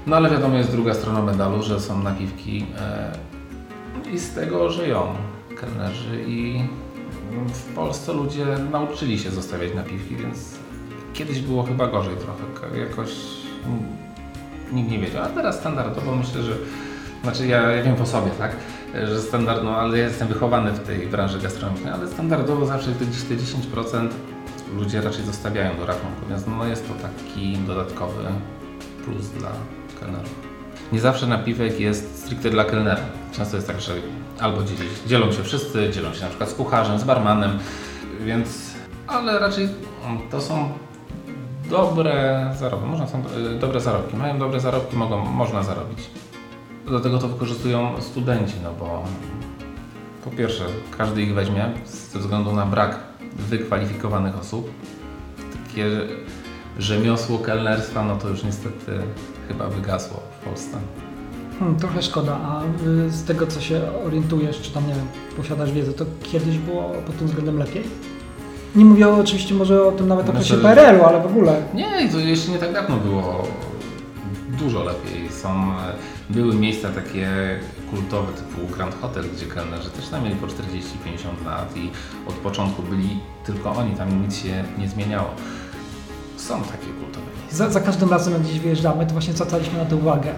[0.08, 3.12] No ale wiadomo jest druga strona medalu, że są napiwki e,
[4.14, 5.16] i z tego żyją
[5.60, 6.64] kelnerzy i
[7.48, 10.56] w Polsce ludzie nauczyli się zostawiać napiwki, więc
[11.14, 13.10] kiedyś było chyba gorzej trochę, jakoś
[14.74, 16.54] nikt nie wiedział, a teraz standardowo myślę, że
[17.24, 18.56] znaczy ja, ja wiem po sobie, tak,
[18.94, 23.06] że standard, no ale ja jestem wychowany w tej branży gastronomicznej, ale standardowo zawsze te
[23.06, 24.08] te 10%
[24.78, 28.24] ludzie raczej zostawiają do rachunku, więc no jest to taki dodatkowy
[29.06, 29.52] plus dla
[30.00, 30.51] kelnerów.
[30.92, 33.02] Nie zawsze napiwek jest stricte dla kelnera.
[33.32, 33.94] Często jest tak, że
[34.40, 37.60] albo dzieli, dzielą się wszyscy, dzielą się na przykład z kucharzem, z barmanem,
[38.26, 38.74] więc,
[39.08, 39.70] ale raczej
[40.06, 40.70] mm, to są
[41.70, 43.24] dobre zarobki, można są
[43.56, 46.00] y, dobre zarobki, mają dobre zarobki, mogą, można zarobić.
[46.86, 49.04] Do tego to wykorzystują studenci, no bo
[50.24, 50.64] po pierwsze
[50.98, 51.72] każdy ich weźmie
[52.12, 53.00] ze względu na brak
[53.36, 54.72] wykwalifikowanych osób.
[55.68, 55.88] Takie
[56.80, 59.00] rzemiosło kelnerstwa, no to już niestety
[59.48, 60.78] chyba wygasło w Polsce.
[61.60, 62.62] Hmm, trochę szkoda, a
[63.08, 65.06] y, z tego co się orientujesz, czy tam nie wiem,
[65.38, 67.84] posiadasz wiedzę, to kiedyś było pod tym względem lepiej?
[68.76, 71.62] Nie mówię oczywiście może o tym nawet okresie Myślę, że- PRL-u, ale w ogóle.
[71.74, 73.48] Nie, to jeszcze nie tak dawno było
[74.60, 75.30] dużo lepiej.
[75.32, 75.76] Są, e,
[76.30, 77.28] były miejsca takie
[77.90, 81.92] kultowe typu Grand Hotel, gdzie kelnerzy też tam mieli po 40-50 lat i
[82.28, 85.30] od początku byli tylko oni, tam nic się nie zmieniało.
[86.38, 87.11] Są takie miejsca.
[87.52, 90.30] Za, za każdym razem jak gdzieś wyjeżdżamy, to właśnie zwracaliśmy na to uwagę,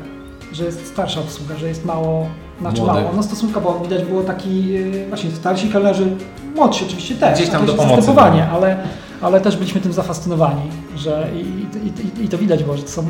[0.53, 2.27] że jest starsza obsługa, że jest mało,
[2.61, 3.03] znaczy Młodych.
[3.03, 6.15] mało, no stosunkowo widać było taki y, właśnie starsi kelnerzy,
[6.55, 8.41] młodsi oczywiście też, Gdzieś tam do pomocy byli.
[8.41, 8.77] ale,
[9.21, 10.61] ale też byliśmy tym zafascynowani,
[10.95, 13.03] że i, i, i, i to widać było, że to są e,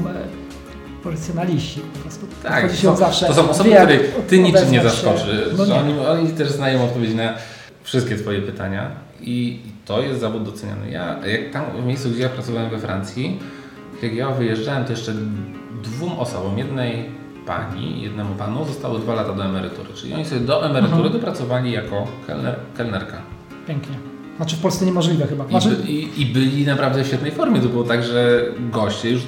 [1.03, 2.25] profesjonaliści po prostu.
[2.43, 3.25] Tak, to się są, zawsze.
[3.25, 5.17] to są osoby, wie, których ty niczym nie odezwać się.
[5.17, 5.45] zaskoczy.
[5.57, 5.73] No nie.
[5.75, 7.33] oni, oni też znają odpowiedzi na
[7.83, 8.91] wszystkie Twoje pytania
[9.21, 10.91] i i to jest zawód doceniany.
[10.91, 13.39] Ja, jak tam w miejscu, gdzie ja pracowałem we Francji,
[14.03, 15.13] jak ja wyjeżdżałem, to jeszcze
[15.83, 17.05] dwóm osobom, jednej
[17.45, 19.89] pani, jednemu panu zostało dwa lata do emerytury.
[19.93, 21.13] Czyli oni sobie do emerytury Mhm.
[21.13, 23.17] dopracowali jako kelner, kelnerka.
[23.67, 23.95] Pięknie.
[24.37, 25.45] Znaczy w Polsce niemożliwe chyba.
[25.45, 27.59] I, Znaczy, by, i, I byli naprawdę w świetnej formie.
[27.61, 28.41] To było tak, że
[28.71, 29.21] goście już.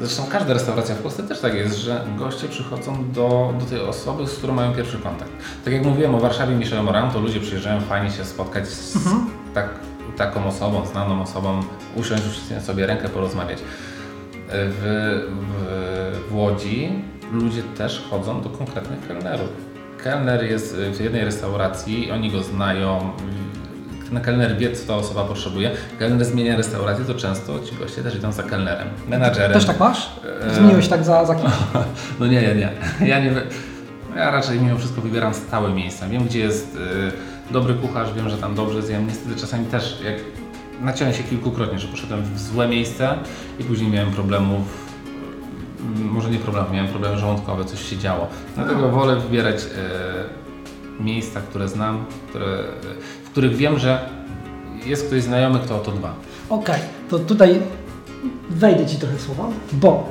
[0.00, 4.26] Zresztą każda restauracja w Polsce też tak jest, że goście przychodzą do, do tej osoby,
[4.26, 5.30] z którą mają pierwszy kontakt.
[5.64, 9.26] Tak jak mówiłem o Warszawie Michel Moran, to ludzie przyjeżdżają fajnie się spotkać z Mhm.
[9.54, 9.68] tak,
[10.16, 11.60] taką osobą, znaną osobą,
[11.96, 13.58] usiąść sobie rękę, porozmawiać.
[14.48, 16.92] W, w, w Łodzi
[17.32, 19.48] ludzie też chodzą do konkretnych kelnerów.
[20.04, 23.10] Kelner jest w jednej restauracji, oni go znają,
[24.10, 25.70] ten kelner wie, co ta osoba potrzebuje.
[25.98, 29.52] Kelner zmienia restaurację, to często ci goście też idą za kelnerem, menadżerem.
[29.52, 30.10] też tak masz?
[30.50, 31.52] E, Zmieniłeś tak za, za kimś?
[32.20, 32.72] No nie, nie, nie.
[33.08, 33.32] Ja, nie.
[34.16, 36.08] ja raczej mimo wszystko wybieram stałe miejsca.
[36.08, 36.78] Wiem, gdzie jest y,
[37.50, 39.06] dobry kucharz, wiem, że tam dobrze zjem.
[39.06, 40.14] Niestety czasami też, jak
[40.80, 43.14] naciąłem się kilkukrotnie, że poszedłem w złe miejsce
[43.60, 44.62] i później miałem problemów,
[46.00, 48.26] y, może nie problemów, miałem problemy żołądkowe, coś się działo.
[48.54, 54.08] Dlatego wolę wybierać y, miejsca, które znam, które, y, w których wiem, że
[54.86, 56.14] jest ktoś znajomy, kto o to dba.
[56.48, 56.80] Okej,
[57.10, 57.60] to tutaj
[58.50, 60.08] wejdę Ci trochę w słowo, bo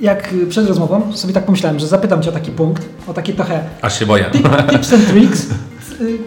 [0.00, 3.64] jak przed rozmową sobie tak pomyślałem, że zapytam Cię o taki punkt, o takie trochę
[3.82, 4.24] Aż się boję.
[4.32, 5.54] tip, tips and tricks, y,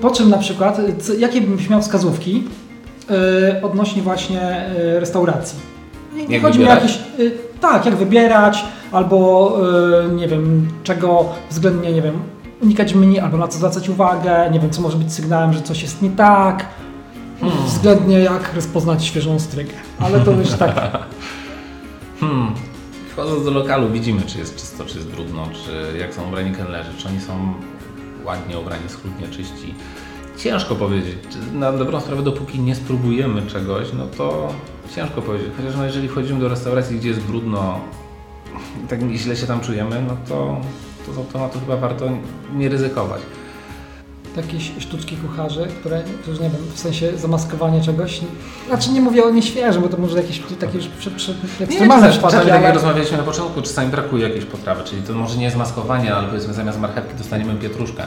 [0.01, 2.43] po czym na przykład, y, co, jakie byś miał wskazówki
[3.57, 4.65] y, odnośnie właśnie
[4.95, 5.59] y, restauracji?
[6.13, 9.57] Nie, nie chodzi mi o jakieś, y, tak, jak wybierać, albo
[10.09, 12.20] y, nie wiem, czego względnie, nie wiem,
[12.61, 15.82] unikać menu, albo na co zwracać uwagę, nie wiem, co może być sygnałem, że coś
[15.82, 16.65] jest nie tak,
[17.39, 17.65] Hmm.
[17.65, 19.74] względnie jak rozpoznać świeżą strygę.
[19.99, 20.76] Ale to już tak,
[22.20, 22.53] Hmm.
[23.11, 26.89] Wchodząc do lokalu widzimy, czy jest czysto, czy jest brudno, czy jak są ubrani kelnerzy,
[26.97, 27.53] czy oni są
[28.26, 29.74] ładnie ubrani, schludnie czyści.
[30.38, 31.17] Ciężko powiedzieć.
[31.53, 34.53] Na dobrą sprawę, dopóki nie spróbujemy czegoś, no to
[34.95, 35.49] ciężko powiedzieć.
[35.57, 37.80] Chociaż no, jeżeli wchodzimy do restauracji, gdzie jest brudno,
[38.89, 40.61] tak źle się tam czujemy, no to,
[41.05, 42.05] to z automatu chyba warto
[42.53, 43.22] nie ryzykować.
[44.38, 48.21] Jakieś sztuczki kucharzy, które, już nie wiem, w sensie zamaskowanie czegoś.
[48.67, 52.38] Znaczy nie mówię o nieświeżym, bo to może jakieś takie już przy, przy, ekstremalne przypadki,
[52.38, 55.57] czasami tak jak rozmawialiśmy na początku, czasami brakuje jakiejś potrawy, czyli to może nie jest
[55.57, 58.03] maskowanie, ale powiedzmy zamiast marchewki dostaniemy pietruszkę.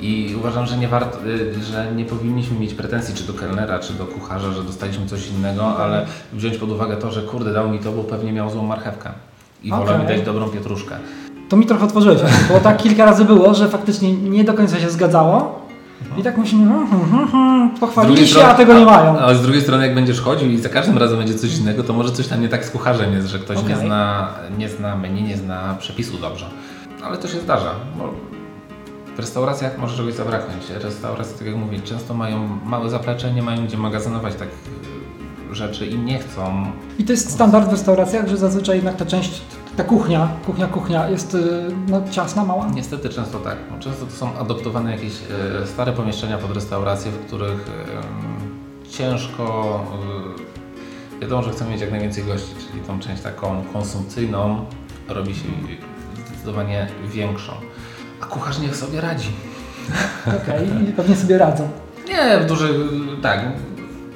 [0.00, 3.92] I uważam, że nie, warto, y, że nie powinniśmy mieć pretensji czy do kelnera, czy
[3.92, 7.78] do kucharza, że dostaliśmy coś innego, ale wziąć pod uwagę to, że kurde, dał mi
[7.78, 9.10] to, bo pewnie miał złą marchewkę.
[9.62, 10.96] I wolę mi dać dobrą pietruszkę.
[11.48, 14.90] To mi trochę otworzyłeś, bo tak kilka razy było, że faktycznie nie do końca się
[14.90, 15.68] zgadzało,
[16.16, 19.18] I tak myślimy, hmm, hmm, hmm, hmm, pochwalili się, strony- a tego nie mają.
[19.18, 21.82] A, a z drugiej strony, jak będziesz chodził i za każdym razem będzie coś innego,
[21.82, 23.86] to może coś tam nie tak z kucharzem jest, że ktoś nie, Okej.
[23.86, 24.28] zna,
[24.58, 26.46] nie zna menu, nie zna przepisu dobrze.
[27.04, 27.70] Ale to się zdarza.
[29.16, 30.62] W restauracjach może czegoś zabraknąć.
[30.82, 34.48] Restauracje, tak jak mówię, często mają małe zaplecze, nie mają gdzie magazynować tak
[35.52, 36.66] rzeczy i nie chcą.
[36.98, 39.42] I to jest standard w restauracjach, że zazwyczaj jednak ta część,
[39.78, 41.38] ta kuchnia, kuchnia, kuchnia jest y,
[41.88, 42.66] no, ciasna, mała.
[42.74, 43.56] Niestety często tak.
[43.70, 45.12] No, Często to są adoptowane jakieś
[45.62, 49.84] e, stare pomieszczenia pod restauracje, w których em, ciężko.
[51.20, 54.64] Wiadomo, że chcemy mieć jak najwięcej gości, czyli tą część taką konsumpcyjną
[55.08, 55.48] robi się
[56.26, 57.52] zdecydowanie większą.
[58.20, 59.30] A kucharz niech sobie radzi.
[60.42, 61.68] Okej, i pewnie sobie radzą.
[62.08, 62.70] Nie, w dużej.
[63.22, 63.40] Tak,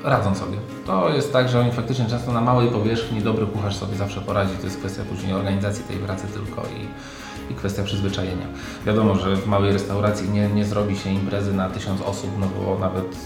[0.05, 0.72] radzą sobie.
[0.87, 4.57] To jest tak, że oni faktycznie często na małej powierzchni dobry kucharz sobie zawsze poradzi.
[4.57, 8.47] To jest kwestia później organizacji tej pracy tylko i, i kwestia przyzwyczajenia.
[8.87, 12.79] Wiadomo, że w małej restauracji nie, nie zrobi się imprezy na tysiąc osób, no bo
[12.79, 13.17] nawet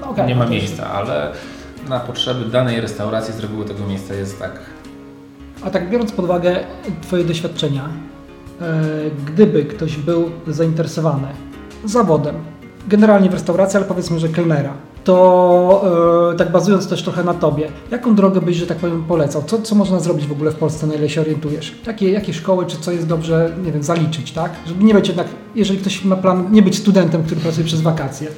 [0.00, 1.32] No, okej, nie ma no miejsca, ale
[1.88, 4.60] na potrzeby danej restauracji z reguły tego miejsca jest tak.
[5.64, 6.56] A tak biorąc pod uwagę
[7.02, 7.88] Twoje doświadczenia,
[8.60, 8.82] e,
[9.26, 11.28] gdyby ktoś był zainteresowany
[11.84, 12.34] zawodem,
[12.88, 14.72] generalnie w restauracji, ale powiedzmy, że kelnera,
[15.04, 19.42] to e, tak bazując też trochę na Tobie, jaką drogę byś, że tak powiem, polecał?
[19.46, 21.74] Co, co można zrobić w ogóle w Polsce, na ile się orientujesz?
[21.86, 24.52] Jakie, jakie szkoły, czy co jest dobrze, nie wiem, zaliczyć, tak?
[24.66, 28.28] Żeby nie być jednak, jeżeli ktoś ma plan nie być studentem, który pracuje przez wakacje.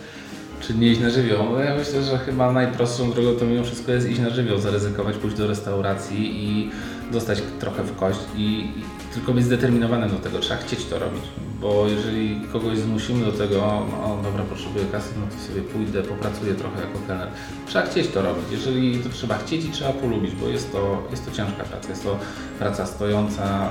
[0.60, 1.44] Czy nie iść na żywioł?
[1.52, 5.16] No ja myślę, że chyba najprostszą drogą to mimo wszystko jest iść na żywioł, zaryzykować,
[5.16, 6.70] pójść do restauracji i
[7.12, 8.82] dostać trochę w kość i, i
[9.14, 10.38] tylko być zdeterminowanym do tego.
[10.38, 11.22] Trzeba chcieć to robić,
[11.60, 16.54] bo jeżeli kogoś zmusimy do tego, no dobra, potrzebuję kasy, no to sobie pójdę, popracuję
[16.54, 17.28] trochę jako kelner.
[17.66, 18.44] Trzeba chcieć to robić.
[18.50, 22.04] Jeżeli to trzeba chcieć i trzeba polubić, bo jest to, jest to ciężka praca, jest
[22.04, 22.18] to
[22.58, 23.70] praca stojąca,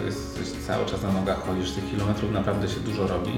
[0.00, 3.32] e, jesteś cały czas na nogach, chodzisz tych kilometrów, naprawdę się dużo robi.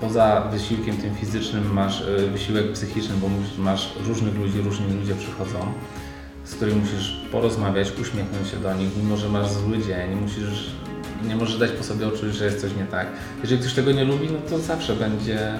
[0.00, 3.28] Poza wysiłkiem tym fizycznym masz y, wysiłek psychiczny, bo
[3.62, 5.58] masz różnych ludzi, różni ludzie przychodzą,
[6.44, 10.70] z którymi musisz porozmawiać, uśmiechnąć się do nich, mimo że masz zły dzień, musisz,
[11.28, 13.06] nie możesz dać po sobie odczuć, że jest coś nie tak.
[13.42, 15.52] Jeżeli ktoś tego nie lubi, no to zawsze będzie,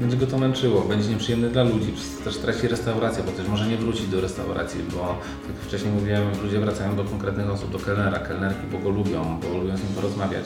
[0.00, 1.94] będzie go to męczyło, będzie nieprzyjemny dla ludzi,
[2.24, 6.22] też traci restaurację, bo też może nie wrócić do restauracji, bo tak jak wcześniej mówiłem,
[6.42, 9.92] ludzie wracają do konkretnych osób, do kelnera, kelnerki, bo go lubią, bo lubią z nim
[9.94, 10.44] porozmawiać.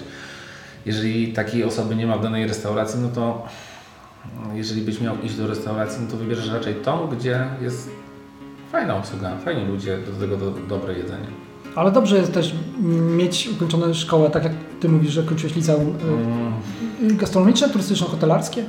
[0.86, 3.46] Jeżeli takiej osoby nie ma w danej restauracji, no to
[4.54, 7.90] jeżeli byś miał iść do restauracji, no to wybierzesz raczej tą, gdzie jest
[8.72, 11.26] fajna obsługa, fajni ludzie, do tego do, dobre jedzenie.
[11.76, 15.94] Ale dobrze jest też mm, mieć ukończone szkołę, tak jak Ty mówisz, że kończyłeś liceum
[17.10, 18.62] y, gastronomiczne, turystyczno-hotelarskie?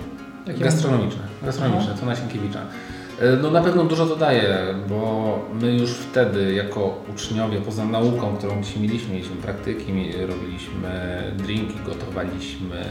[0.47, 2.59] Jakie Gastronomiczne, gastronomiczne, to na Sienkiewicza.
[3.21, 4.57] E, No na pewno dużo to daje,
[4.89, 9.93] bo my już wtedy jako uczniowie, poza nauką, którą gdzieś mieliśmy, mieliśmy praktyki,
[10.27, 12.85] robiliśmy drinki, gotowaliśmy,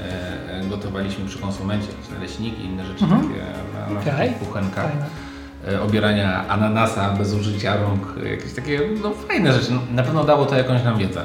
[0.71, 3.23] gotowaliśmy przy konsumencie jakieś naleśniki, inne rzeczy Mhm.
[3.23, 3.41] takie
[3.95, 4.91] na, na takich kuchenkach.
[4.91, 5.07] Fajne.
[5.69, 9.73] E, obierania ananasa bez użycia rąk, jakieś takie no, fajne rzeczy.
[9.73, 11.25] No, Na pewno dało to jakąś nam wiedzę.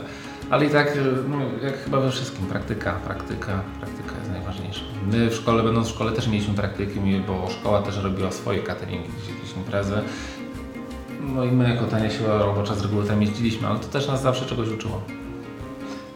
[0.50, 4.82] Ale i tak, e, no, jak chyba we wszystkim, praktyka, praktyka, praktyka jest najważniejsza.
[5.12, 9.10] My w szkole, będąc w szkole też mieliśmy praktyki, bo szkoła też robiła swoje cateringi,
[9.30, 9.96] jakieś, imprezy.
[11.22, 14.22] No i my jako tania siła robocza z reguły tam jeździliśmy, ale to też nas
[14.22, 15.02] zawsze czegoś uczyło.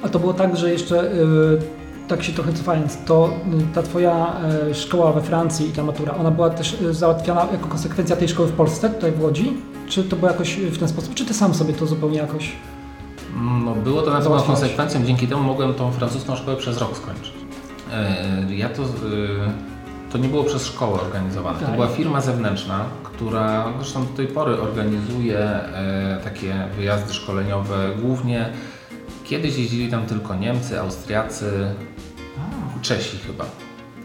[0.01, 1.80] A to było tak, że jeszcze y,
[2.11, 3.29] tak się trochę cofając, to
[3.71, 4.35] y, ta Twoja
[4.69, 8.29] y, szkoła we Francji i ta matura, ona była też y, załatwiana jako konsekwencja tej
[8.29, 9.53] szkoły w Polsce, tutaj w Łodzi?
[9.87, 12.51] Czy to było jakoś w ten sposób, czy Ty sam sobie to zupełnie jakoś...
[13.65, 17.33] No, było to na pewno konsekwencją, dzięki temu mogłem tą francuską szkołę przez rok skończyć.
[17.93, 18.87] E, Ja to, e,
[20.11, 21.75] to nie było przez szkołę organizowane, to Tak.
[21.75, 28.49] była firma zewnętrzna, która zresztą do tej pory organizuje e, takie wyjazdy szkoleniowe, głównie
[29.31, 31.51] kiedyś jeździli tam tylko Niemcy, Austriacy,
[32.81, 33.45] Czesi chyba.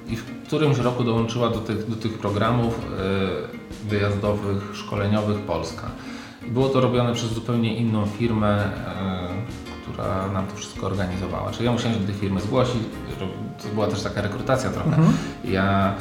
[0.09, 5.91] I w którymś roku dołączyła do tych, do tych programów e, wyjazdowych, szkoleniowych Polska.
[6.47, 9.29] I było to robione przez zupełnie inną firmę, e,
[9.83, 11.51] która nam to wszystko organizowała.
[11.51, 12.83] Czyli ja musiałem się do tej firmy zgłosić,
[13.63, 14.89] to była też taka rekrutacja trochę.
[14.89, 15.13] Mhm.
[15.45, 15.95] Ja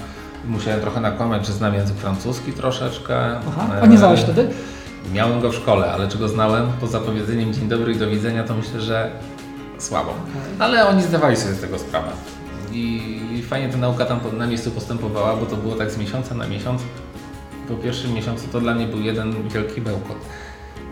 [0.47, 3.39] musiałem trochę nakłamać, że znam język francuski troszeczkę.
[3.47, 3.67] Aha.
[3.75, 4.49] E, A nie znałeś wtedy?
[5.13, 8.43] Miałem go w szkole, ale czy go znałem poza powiedzeniem dzień dobry i do widzenia,
[8.43, 9.11] to myślę, że
[9.77, 10.13] słabo.
[10.59, 12.07] Ale oni zdawali sobie z tego sprawę.
[12.75, 13.01] I,
[13.39, 16.47] I fajnie ta nauka tam na miejscu postępowała, bo to było tak z miesiąca na
[16.47, 16.81] miesiąc.
[17.67, 20.17] Po pierwszym miesiącu to dla mnie był jeden wielki bełkot.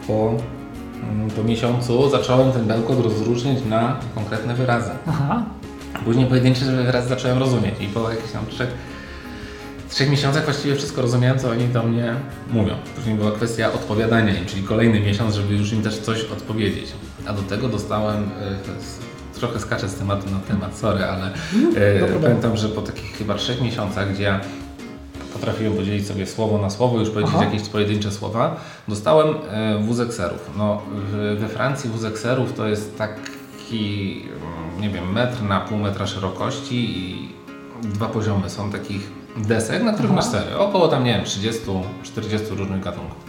[0.08, 0.34] Po,
[1.12, 4.92] mm, po miesiącu zacząłem ten bełkot rozróżniać na konkretne wyrazy.
[5.08, 5.44] Aha.
[6.06, 8.70] Później pojedyncze wyrazy zacząłem rozumieć i po jakichś tam trzech,
[9.90, 12.16] trzech miesiącach właściwie wszystko rozumiałem, co oni do mnie
[12.52, 12.76] mówią.
[12.96, 16.92] Później była kwestia odpowiadania im, czyli kolejny miesiąc, żeby już im też coś odpowiedzieć.
[17.28, 18.30] A do tego dostałem
[18.80, 22.24] z- trochę skaczę z tematu na temat, sorry, ale no e, problemu.
[22.24, 24.40] pamiętam, że po takich chyba trzech miesiącach, gdzie ja
[25.34, 27.46] potrafiłem podzielić sobie słowo na słowo, już powiedzieć Aha.
[27.46, 28.56] jakieś pojedyncze słowa,
[28.88, 30.52] dostałem e, wózek serów.
[30.58, 30.82] No,
[31.38, 37.00] we Francji wózek serów to jest taki, mm, nie wiem, metr na pół metra szerokości
[37.00, 37.30] i
[37.84, 40.22] dwa poziomy są takich desek, na których Aha.
[40.22, 40.58] masz sery.
[40.58, 43.24] Około tam, nie wiem, 30-40 różnych gatunków.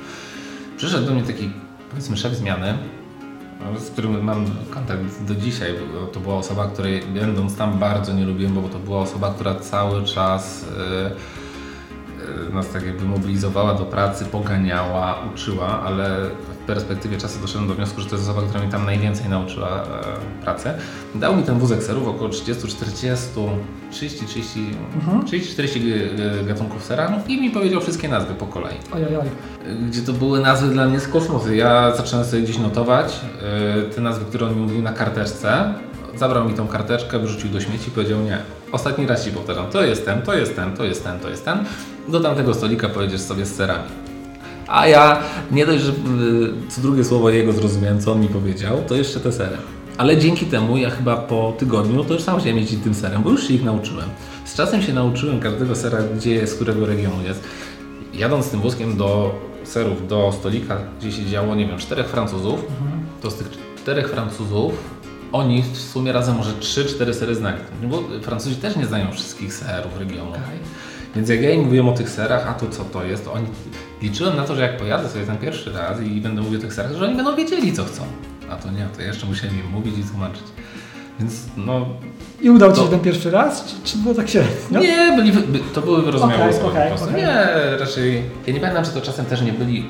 [0.76, 1.50] Przyszedł do mnie taki,
[1.90, 2.78] powiedzmy, szef zmiany,
[3.78, 5.74] z którym mam kontakt do dzisiaj.
[6.00, 9.54] bo To była osoba, której będąc tam bardzo nie lubiłem, bo to była osoba, która
[9.54, 11.10] cały czas e,
[12.50, 16.30] e, nas tak jakby mobilizowała do pracy, poganiała, uczyła, ale
[16.66, 20.42] perspektywie czasu doszedłem do wniosku, że to jest osoba, która mi tam najwięcej nauczyła e,
[20.42, 20.78] pracę.
[21.14, 23.26] Dał mi ten wózek serów, około 30, 40,
[23.90, 24.60] 30, 30,
[24.94, 25.24] Mhm.
[25.26, 29.16] 30 40 e, gatunków sera no i mi powiedział wszystkie nazwy po kolei Oj, oj,
[29.16, 29.26] oj.
[29.88, 31.54] gdzie to były nazwy dla mnie z kosmosu.
[31.54, 33.20] Ja zacząłem sobie gdzieś notować
[33.76, 35.74] yy, te nazwy, które on mi mówił na karteczce.
[36.16, 38.38] Zabrał mi tą karteczkę, wyrzucił do śmieci i powiedział nie.
[38.72, 41.44] Ostatni raz Ci powtarzam, to jest ten, to jest ten, to jest ten, to jest
[41.44, 41.58] ten.
[42.08, 43.84] Do tamtego stolika pojedziesz sobie z serami.
[44.68, 48.78] A ja nie dość, że yy, co drugie słowo jego zrozumiałem, co on mi powiedział,
[48.88, 49.56] to jeszcze te sery.
[49.98, 53.30] Ale dzięki temu ja chyba po tygodniu to już sam chciałem jeździć tym serem, bo
[53.30, 54.08] już się ich nauczyłem.
[54.44, 57.44] Z czasem się nauczyłem każdego sera, gdzie jest, z którego regionu jest.
[58.14, 59.34] Jadąc tym wózkiem do
[59.64, 62.60] serów, do stolika, gdzie się działo, nie wiem, czterech Francuzów,
[63.22, 64.94] to z tych czterech Francuzów
[65.32, 67.56] oni w sumie razem może 3-4 sery znali.
[67.82, 70.32] No Bo Francuzi też nie znają wszystkich serów regionu.
[71.16, 73.46] Więc jak ja im mówiłem o tych serach, a tu co to jest, to oni
[74.04, 76.74] liczyłem na to, że jak pojadę sobie ten pierwszy raz i będę mówił o tych
[76.74, 78.02] serach, że oni będą wiedzieli co chcą.
[78.50, 80.42] A to nie, to jeszcze musiałem im mówić i tłumaczyć.
[81.20, 81.86] Więc no,
[82.40, 83.64] I udał Ci To- się ten pierwszy raz?
[83.64, 84.80] Czy, czy było tak średnio?
[84.80, 87.04] nie, byli, by, to były wyrozumiałe Okej, osoby prostu.
[87.08, 87.16] okej.
[87.22, 87.36] Nie,
[87.80, 88.22] raczej.
[88.46, 89.84] Ja nie pamiętam, czy to czasem też nie byli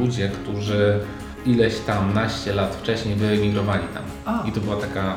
[0.00, 0.98] ludzie, którzy
[1.46, 4.02] ileś tam naście lat wcześniej wyemigrowali tam.
[4.24, 4.48] A.
[4.48, 5.14] I to była taka, e,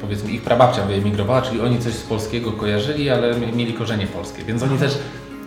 [0.00, 4.44] powiedzmy, ich prababcia wyemigrowała, czyli oni coś z polskiego kojarzyli, ale mi- mieli korzenie polskie,
[4.44, 4.98] więc oni też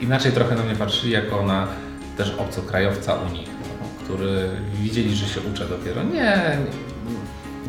[0.02, 1.68] inaczej trochę na mnie patrzyli jako na
[2.18, 6.04] też obcokrajowca u nich, no, który widzieli, że się uczę dopiero.
[6.04, 6.58] Nie,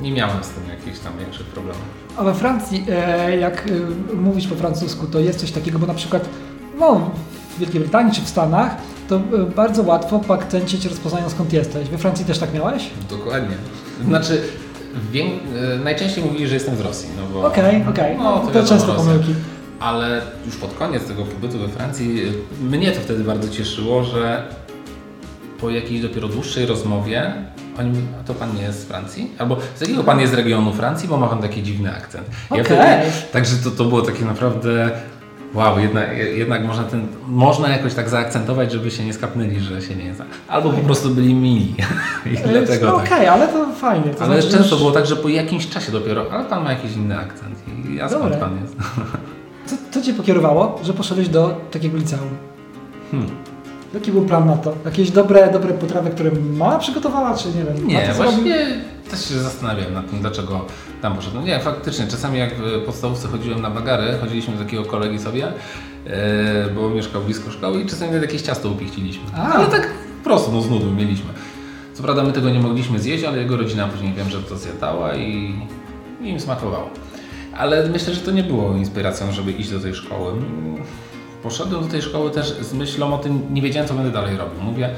[0.03, 1.83] nie, miałem z tym jakichś tam większych problemów.
[2.17, 3.67] A we Francji, e, jak
[4.13, 6.29] e, mówisz po francusku, to jest coś takiego, bo na przykład
[6.79, 7.11] no,
[7.57, 8.77] w Wielkiej Brytanii czy w Stanach,
[9.09, 9.21] to e,
[9.57, 11.89] bardzo łatwo po akcencie Cię rozpoznają skąd jesteś.
[11.89, 12.91] We Francji też tak miałeś?
[13.11, 13.57] Dokładnie.
[14.05, 14.43] Znaczy,
[15.85, 17.09] najczęściej mówili, że jestem z Rosji.
[17.17, 18.17] No bo, Okej, okej.
[18.17, 19.35] No, No, to, to często pomyłki.
[19.81, 22.23] Ale już pod koniec tego pobytu we Francji
[22.63, 24.43] e, mnie to wtedy bardzo cieszyło, że
[25.61, 27.33] po jakiejś dopiero dłuższej rozmowie
[27.79, 29.31] oni mówią, a to pan nie jest z Francji?
[29.39, 32.27] Albo z jakiego pan jest z regionu Francji, bo ma pan taki dziwny akcent.
[32.51, 32.65] Okej.
[32.65, 32.83] wtedy,
[33.33, 34.91] także to, to było takie naprawdę
[35.55, 39.97] wow, jednak, jednak można, ten, można jakoś tak zaakcentować, żeby się nie skapnęli, że się
[39.97, 40.25] nie zna.
[40.49, 41.75] Albo po prostu byli mili.
[42.53, 43.07] Dlatego no tak.
[43.07, 44.11] okej, ale to fajnie.
[44.11, 46.73] To Ale znaczy, często że- było tak, że po jakimś czasie dopiero, ale pan ma
[46.73, 47.59] jakiś inny akcent.
[47.91, 48.77] I ja skąd pan jest?
[49.97, 52.29] Co, Cię pokierowało, że poszedłeś do takiego liceum?
[53.11, 53.31] Hmm.
[53.95, 54.75] Jaki był plan na to?
[54.85, 57.87] Jakieś dobre, dobre potrawy, które mama przygotowała, czy nie wiem?
[57.87, 58.67] Nie, właśnie
[59.11, 60.65] też się zastanawiam nad tym, dlaczego
[61.03, 61.45] tam poszedłem.
[61.45, 65.47] Nie, faktycznie, czasami jak w podstawówce chodziłem na wagary, chodziliśmy do takiego kolegi sobie,
[66.07, 69.25] e, bo mieszkał blisko szkoły i czasami nawet jakieś ciasto upichciliśmy.
[69.37, 69.53] A.
[69.53, 69.89] Ale tak
[70.23, 71.31] po prostu, no z nudu mieliśmy.
[71.95, 75.15] Co prawda my tego nie mogliśmy zjeść, ale jego rodzina później wiem, że to zjadała
[75.15, 75.55] i,
[76.21, 76.91] i im smakowało.
[77.59, 80.33] Ale myślę, że to nie było inspiracją, żeby iść do tej szkoły.
[81.43, 84.63] Poszedłem do tej szkoły też z myślą o tym, nie wiedziałem co będę dalej robił.
[84.63, 84.91] Mówię,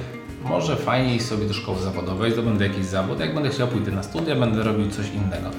[0.45, 4.03] może fajnie iść sobie do szkoły zawodowej, zdobędę jakiś zawód, jak będę chciał pójdę na
[4.03, 5.51] studia, będę robił coś innego.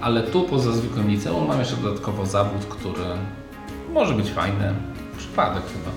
[0.00, 3.04] Ale tu poza zwykłym liceum mam jeszcze dodatkowo zawód, który
[3.92, 4.74] może być fajny.
[5.18, 5.90] Przypadek chyba.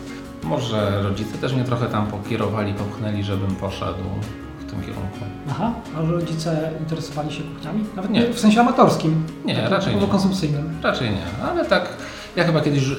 [0.50, 4.04] Może rodzice też mnie trochę tam pokierowali, popchnęli, żebym poszedł
[4.72, 5.18] w tym kierunku.
[5.50, 7.86] Aha, a rodzice interesowali się kuchniami?
[7.96, 8.20] Nawet Nie.
[8.20, 8.34] nie.
[8.34, 9.24] w sensie amatorskim?
[9.46, 10.08] Nie, Takim raczej nie.
[10.08, 10.70] konsumpcyjnym.
[10.84, 11.90] Raczej nie, ale tak,
[12.36, 12.96] ja chyba kiedyś yy,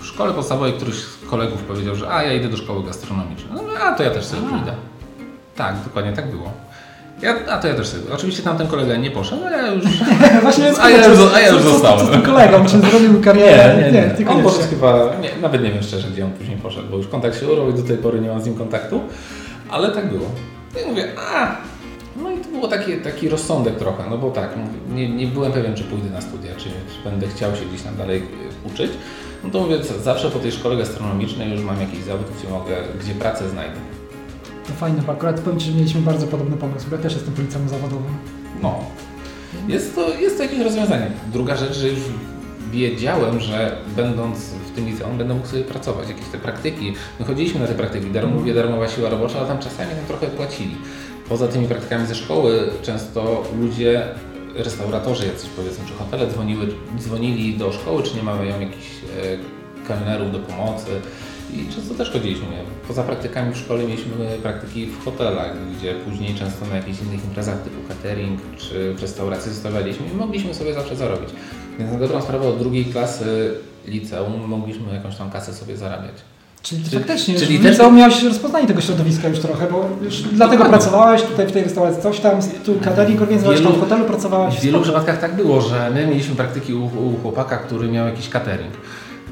[0.00, 3.52] w szkole podstawowej któryś z kolegów powiedział, że a ja idę do szkoły gastronomicznej.
[3.54, 4.72] No a to ja też sobie pójdę.
[5.56, 6.50] Tak, dokładnie tak było.
[7.22, 8.02] Ja, a to ja też sobie.
[8.14, 9.84] Oczywiście tamten kolega nie poszedł, ale ja już.
[10.42, 12.06] Właśnie A ja już- a ja już zostałem.
[12.06, 12.64] Z tym kolegą?
[12.66, 13.90] Czy zrobił karierę?
[13.92, 14.44] Nie, tylko On nie.
[14.44, 17.48] poszedł chyba, nie, nawet nie wiem szczerze, gdzie on później poszedł, bo już kontakt się
[17.48, 19.00] urwał i do tej pory nie mam z nim kontaktu,
[19.72, 20.26] ale tak było.
[20.84, 21.56] I mówię, a,
[22.16, 25.52] no i to było taki, taki rozsądek trochę, no bo tak, mówię, nie, nie byłem
[25.52, 28.92] pewien, czy pójdę na studia, czy, czy będę chciał się gdzieś tam dalej y, uczyć.
[29.44, 32.76] No to mówię, co, zawsze po tej szkole gastronomicznej już mam jakiś zawód, gdzie mogę,
[33.00, 33.76] gdzie pracę znajdę.
[34.66, 37.34] To fajne, bo akurat powiem Ci, że mieliśmy bardzo podobny pomysł, bo ja też jestem
[37.34, 38.14] policją zawodowym.
[38.62, 38.78] No.
[39.68, 41.10] Jest to, jest to jakieś rozwiązanie.
[41.32, 41.98] Druga rzecz, że już
[42.72, 46.94] wiedziałem, że będąc w tym liceum będę mógł sobie pracować, jakieś te praktyki.
[47.20, 50.26] My chodziliśmy na te praktyki, darmo, mówię darmowa siła robocza, ale tam czasami nam trochę
[50.26, 50.76] płacili.
[51.28, 54.04] Poza tymi praktykami ze szkoły często ludzie
[54.54, 56.66] restauratorzy jacyś powiedzmy, czy hotele dzwoniły,
[56.98, 58.86] dzwonili do szkoły, czy nie mamy jakichś
[59.84, 60.90] e, kelnerów do pomocy.
[61.52, 62.62] I często też chodziliśmy, nie?
[62.88, 67.62] Poza praktykami w szkole mieliśmy praktyki w hotelach, gdzie później często na jakichś innych imprezach
[67.62, 71.30] typu catering czy w restauracji zostawialiśmy i mogliśmy sobie zawsze zarobić.
[71.78, 73.54] Więc na dobrą sprawę od drugiej klasy
[73.86, 76.14] liceum mogliśmy jakąś tam kasę sobie zarabiać.
[76.62, 77.92] Czyli, Czyli- faktycznie, czyli też- też...
[77.92, 82.20] miałeś rozpoznanie tego środowiska już trochę, bo już dlatego pracowałeś tutaj w tej restauracji, coś
[82.20, 84.54] tam, tu catering organizowałeś, tam w hotelu pracowałeś.
[84.54, 88.28] W wielu przypadkach tak było, że my mieliśmy praktyki u, u chłopaka, który miał jakiś
[88.28, 88.72] catering.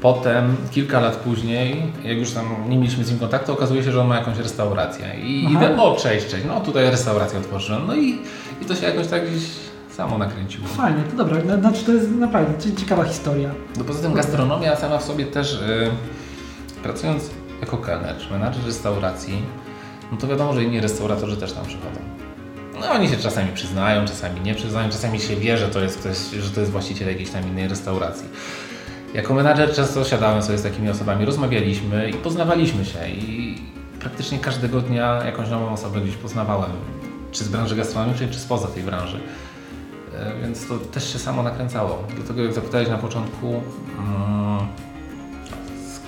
[0.01, 4.01] Potem, kilka lat później, jak już tam nie mieliśmy z nim kontaktu, okazuje się, że
[4.01, 5.05] on ma jakąś restaurację.
[5.23, 5.65] I Aha.
[5.65, 7.81] idę, o cześć, cześć, no tutaj restaurację otworzyłem.
[7.87, 8.19] No i,
[8.61, 9.43] i to się jakoś tak gdzieś
[9.91, 10.67] samo nakręciło.
[10.67, 13.49] Fajnie, to dobra, znaczy to jest naprawdę cie- ciekawa historia.
[13.77, 15.91] No poza tym gastronomia sama w sobie też, y,
[16.83, 17.29] pracując
[17.61, 19.41] jako kelner czy menadżer restauracji,
[20.11, 21.99] no to wiadomo, że inni restauratorzy też tam przychodzą.
[22.79, 26.17] No oni się czasami przyznają, czasami nie przyznają, czasami się wie, że to jest ktoś,
[26.43, 28.25] że to jest właściciel jakiejś tam innej restauracji.
[29.13, 33.57] Jako menadżer często siadałem sobie z takimi osobami, rozmawialiśmy i poznawaliśmy się i
[33.99, 36.71] praktycznie każdego dnia jakąś nową osobę gdzieś poznawałem,
[37.31, 39.19] czy z branży gastronomicznej, czy spoza tej branży.
[40.19, 42.03] E, Więc to też się samo nakręcało.
[42.15, 44.67] Dlatego jak zapytałeś na początku, mm,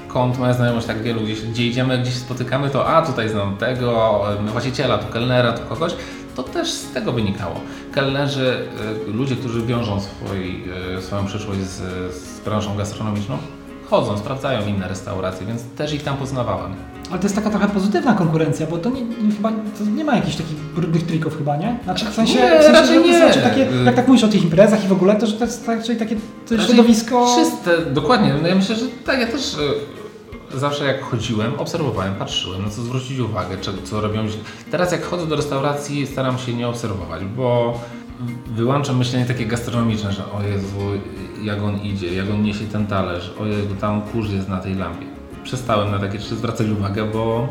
[0.08, 3.58] skąd moja znajomość tak wielu, gdzieś, gdzie idziemy, gdzieś się spotykamy, to a tutaj znam
[3.58, 5.96] tego, e, właściciela, tu kelnera, tu kogoś,
[6.36, 7.56] to też z tego wynikało.
[7.92, 8.68] Kelnerzy,
[9.08, 10.64] e, ludzie, którzy wiążą swój,
[10.98, 11.82] e, swoją przyszłość z,
[12.16, 13.38] z branżą gastronomiczną,
[13.90, 16.76] chodzą, sprawdzają inne restauracje, więc też ich tam poznawałem.
[17.10, 20.16] Ale to jest taka trochę pozytywna konkurencja, bo to nie, nie, chyba to nie ma
[20.16, 21.80] jakichś takich brudnych trików chyba, nie?
[21.84, 23.18] Znaczy w sensie, Nie, w sensie raczej nie.
[23.18, 25.68] Znaczy takie, jak tak mówisz o tych imprezach i w ogóle, to że to jest
[25.68, 26.16] raczej takie
[26.50, 27.36] to środowisko...
[27.36, 28.34] Czyste, dokładnie.
[28.42, 29.56] No ja myślę, że tak, ja też
[30.56, 34.26] zawsze jak chodziłem, obserwowałem, patrzyłem, na co zwrócić uwagę, czy, co robią.
[34.72, 37.80] Teraz jak chodzę do restauracji, staram się nie obserwować, bo
[38.48, 40.78] wyłączam myślenie takie gastronomiczne, że o Jezu,
[41.44, 44.76] jak on idzie, jak on niesie ten talerz, o Jezu, tam kurz jest na tej
[44.76, 45.06] lampie.
[45.44, 47.48] Przestałem na takie rzeczy zwracać uwagę, bo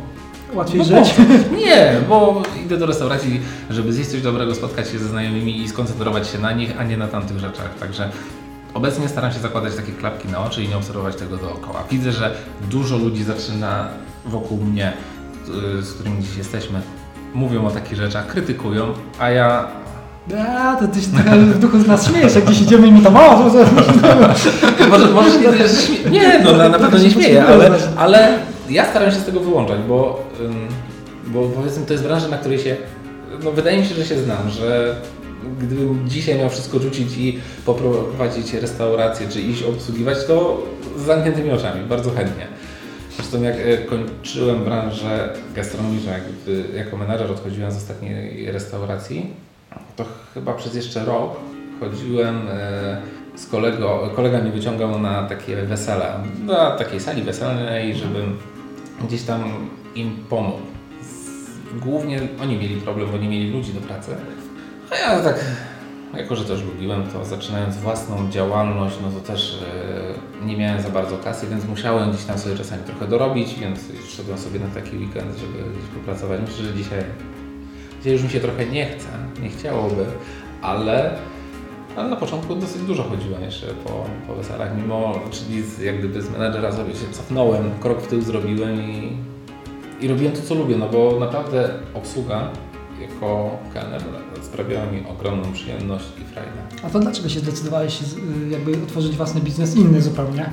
[0.55, 1.15] Łatwiej no żyć.
[1.15, 1.23] po-
[1.67, 3.41] Nie, bo idę do restauracji,
[3.71, 6.97] żeby zjeść coś dobrego, spotkać się ze znajomymi i skoncentrować się na nich, a nie
[6.97, 7.79] na tamtych rzeczach.
[7.81, 8.11] Także
[8.75, 11.85] obecnie staram się zakładać takie klapki na oczy i nie obserwować tego dookoła.
[11.91, 12.35] Widzę, że
[12.71, 13.89] dużo ludzi zaczyna
[14.27, 14.93] wokół mnie,
[15.79, 16.81] y, z którymi dziś jesteśmy,
[17.35, 18.87] mówią o takich rzeczach, krytykują,
[19.19, 19.69] a ja
[20.59, 23.01] A, to ty się trochę w duchu z nas śmiejesz, jak gdzieś idziemy i mi
[23.03, 23.37] tam, o,
[24.91, 28.39] może, może nie, że śmie- nie, no na, na pewno nie śmieję, ale, ale
[28.71, 30.25] ja staram się z tego wyłączać, bo,
[31.27, 32.77] bo powiedzmy to jest branża, na której się,
[33.45, 34.95] no wydaje mi się, że się znam, że
[35.61, 40.63] gdybym dzisiaj miał wszystko rzucić i poprowadzić restaurację, czy iść obsługiwać, to
[40.97, 42.47] z zamkniętymi oczami, bardzo chętnie.
[43.17, 46.23] Zresztą jak e, kończyłem branżę gastronomiczną, jak,
[46.75, 49.27] jako menadżer odchodziłem z ostatniej restauracji,
[49.97, 51.37] to chyba przez jeszcze rok
[51.81, 53.03] chodziłem e,
[53.35, 56.15] z kolego, kolega mnie wyciągał na takie wesele,
[56.45, 58.39] na takiej sali weselnej, żebym
[59.05, 59.43] gdzieś tam
[59.95, 60.63] im pomógł.
[61.81, 64.17] Głównie oni mieli problem, bo nie mieli ludzi do pracy.
[64.93, 65.45] A ja tak,
[66.15, 69.63] jako że też lubiłem, to zaczynając własną działalność, no to też
[70.43, 73.81] e, nie miałem za bardzo kasy, więc musiałem gdzieś tam sobie czasami trochę dorobić, więc
[74.17, 76.41] szedłem sobie na taki weekend, żeby gdzieś popracować.
[76.41, 77.05] Myślę, że dzisiaj
[78.03, 79.09] Dzisiaj już mi się trochę nie chce,
[79.43, 80.05] nie chciałoby,
[80.63, 81.17] ale,
[81.97, 86.23] ale na początku dosyć dużo chodziłem jeszcze po, po weselach, mimo, czyli z, jak gdyby
[86.23, 89.17] z menedżera sobie się cofnąłem, krok w tył zrobiłem i,
[90.01, 92.49] i robiłem to, co lubię, no bo naprawdę obsługa
[93.01, 94.03] jako kelner
[94.53, 96.53] sprawiała mi ogromną przyjemność i frajdę.
[96.83, 98.17] A to dlaczego się zdecydowałeś z-
[98.51, 100.51] jakby otworzyć własny biznes inny zupełnie?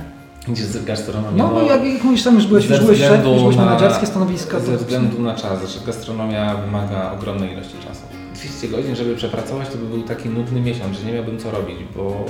[0.48, 1.36] Gdzie z gastronomią?
[1.36, 4.60] No, bo jak, jak mówisz, tam już byłeś, już byłeś szef, już byłeś menedżerskie stanowisko.
[4.60, 8.00] Ze względu na czas, że gastronomia wymaga ogromnej ilości czasu.
[8.34, 11.76] 200 godzin, żeby przepracować, to by był taki nudny miesiąc, że nie miałbym co robić,
[11.96, 12.24] bo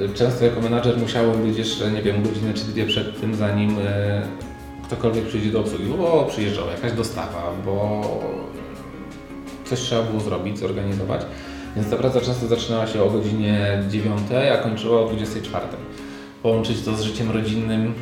[0.00, 3.76] y, często jako menadżer musiałem być jeszcze, nie wiem, godzinę czy dwie przed tym, zanim
[3.86, 4.22] e,
[4.84, 8.02] ktokolwiek przyjdzie do obsługi, bo przyjeżdżała jakaś dostawa, bo
[9.70, 11.22] coś trzeba było zrobić, zorganizować.
[11.76, 14.20] Więc ta praca często zaczynała się o godzinie 9,
[14.52, 15.66] a kończyła o 24.
[16.42, 17.94] Połączyć to z życiem rodzinnym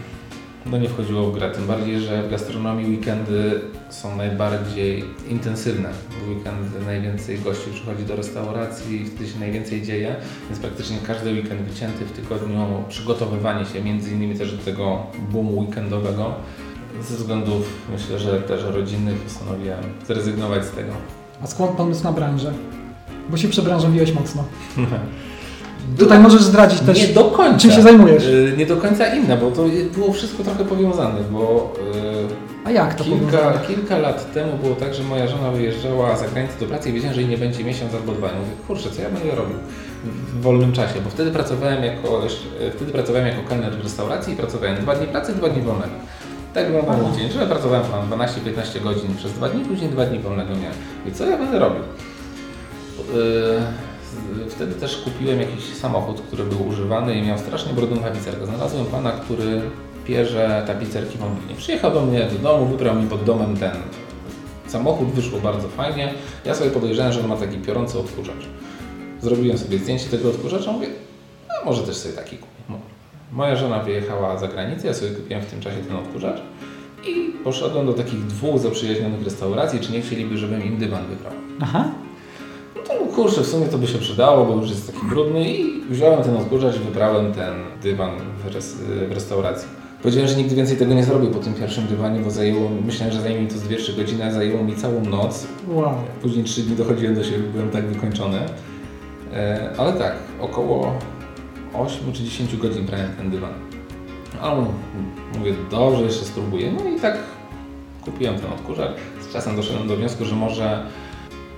[0.70, 3.60] no nie wchodziło w grę, tym bardziej, że w gastronomii weekendy
[3.90, 5.88] są najbardziej intensywne.
[5.92, 10.16] W weekendy najwięcej gości przychodzi do restauracji, wtedy się najwięcej dzieje,
[10.50, 15.58] więc praktycznie każdy weekend wycięty w tygodniu, przygotowywanie się między innymi też do tego boomu
[15.58, 16.34] weekendowego.
[17.02, 20.92] Ze względów myślę, że też rodzinnych postanowiłem zrezygnować z tego.
[21.44, 22.52] A skąd pomysł na branżę?
[23.30, 24.44] Bo się przebranżowiłeś mocno.
[25.98, 27.58] Tutaj możesz zdradzić też, nie do końca.
[27.58, 28.24] czym się zajmujesz.
[28.24, 29.64] Y, Nie do końca inna, bo to
[29.94, 31.72] było wszystko trochę powiązane, bo
[32.64, 33.66] A jak y, to kilka, powiązane?
[33.66, 37.14] kilka lat temu było tak, że moja żona wyjeżdżała za granicę do pracy i wiedziałem,
[37.14, 38.26] że jej nie będzie miesiąc albo dwa.
[38.28, 39.56] I mówię, kurczę, co ja będę robił
[40.04, 44.36] w wolnym czasie, bo wtedy pracowałem jako, jeszcze- wtedy pracowałem jako kelner w restauracji i
[44.36, 45.92] pracowałem dwa dni pracy, dwa dni wolnego.
[46.56, 50.50] Tak mój dzień, że pracowałem tam 12-15 godzin przez dwa dni, później dwa dni wolnego
[50.50, 50.76] miałem.
[51.06, 51.82] I co ja będę robił?
[53.14, 58.46] Yy, Wtedy też kupiłem jakiś samochód, który był używany i miał strasznie brudną tapicerkę.
[58.46, 59.62] Znalazłem pana, który
[60.04, 61.54] pierze tapicerki mobilnie.
[61.56, 63.76] Przyjechał do mnie do domu, wybrał mi pod domem ten
[64.66, 66.14] samochód, wyszło bardzo fajnie.
[66.44, 68.46] Ja sobie podejrzewałem, że on ma taki piorący odkurzacz.
[69.20, 70.86] Zrobiłem sobie zdjęcie tego odkurzacza, mówię,
[71.48, 72.55] a może też sobie taki kupię.
[73.36, 76.42] Moja żona wyjechała za granicę, ja sobie kupiłem w tym czasie ten odkurzacz
[77.06, 81.32] i poszedłem do takich dwóch zaprzyjaźnionych restauracji, czy nie chcieliby, żebym im dywan wybrał.
[81.60, 81.90] Aha.
[82.76, 85.50] No to no kurczę, w sumie to by się przydało, bo już jest taki brudny
[85.50, 88.10] i wziąłem ten odkurzacz i wybrałem ten dywan
[88.44, 88.74] w, res,
[89.08, 89.68] w restauracji.
[90.02, 93.20] Powiedziałem, że nigdy więcej tego nie zrobię po tym pierwszym dywanie, bo zajęło, myślałem, że
[93.20, 95.46] zajmie mi to z 2-3 godziny, a zajęło mi całą noc.
[95.68, 95.94] Wow.
[96.22, 98.38] Później 3 dni dochodziłem do siebie, byłem tak wykończony.
[99.34, 100.98] E, ale tak, około
[101.78, 103.52] 8 czy 10 godzin brałem ten dywan.
[104.40, 104.54] A
[105.38, 106.72] mówię, dobrze, jeszcze spróbuję.
[106.72, 107.18] No i tak
[108.04, 108.96] kupiłem ten odkurzacz.
[109.20, 110.86] Z czasem doszedłem do wniosku, że może,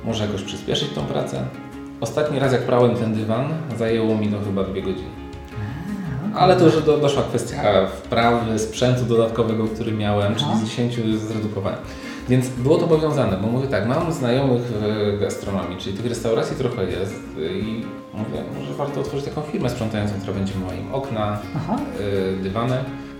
[0.05, 1.45] może jakoś przyspieszyć tą pracę.
[2.01, 3.49] Ostatni raz jak prałem ten dywan,
[3.79, 5.09] zajęło mi to chyba 2 godziny.
[6.35, 11.79] Ale to już do, doszła kwestia wprawy, sprzętu dodatkowego, który miałem, czyli z 10 zredukowałem.
[12.29, 16.85] Więc było to powiązane, bo mówię tak, mam znajomych w gastronomii, czyli tych restauracji trochę
[16.85, 21.39] jest i mówię, może warto otworzyć taką firmę sprzątającą, która będzie myła im okna,
[22.01, 22.77] y, dywany.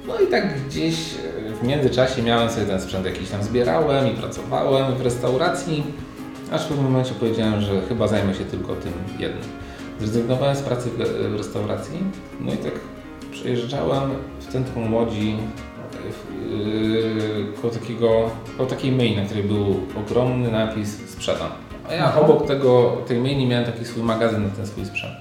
[0.07, 4.11] No i tak gdzieś y, w międzyczasie miałem sobie ten sprzęt jakiś tam zbierałem i
[4.11, 5.85] pracowałem w restauracji,
[6.53, 9.45] aż w pewnym momencie powiedziałem, że chyba zajmę się tylko tym jednym.
[9.99, 10.97] Zrezygnowałem z pracy w,
[11.33, 11.99] w restauracji,
[12.41, 12.73] no i tak
[13.31, 15.68] przejeżdżałem w centrum Łodzi yy,
[17.63, 21.51] koło, takiego, koło takiej myjni, na której był ogromny napis sprzedam.
[21.89, 22.21] A ja Aha.
[22.21, 25.15] obok tego, tej myjni miałem taki swój magazyn na ten swój sprzęt.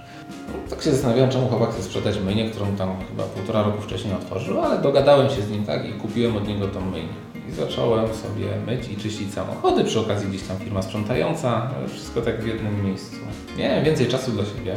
[0.47, 4.13] No, tak się zastanawiałem, czemu chłopak chce sprzedać myjnię, którą tam chyba półtora roku wcześniej
[4.13, 7.13] otworzył, ale dogadałem się z nim tak i kupiłem od niego tą myjnię.
[7.49, 12.41] I zacząłem sobie myć i czyścić samochody, przy okazji gdzieś tam firma sprzątająca, wszystko tak
[12.41, 13.15] w jednym miejscu.
[13.57, 14.75] Miałem więcej czasu dla siebie.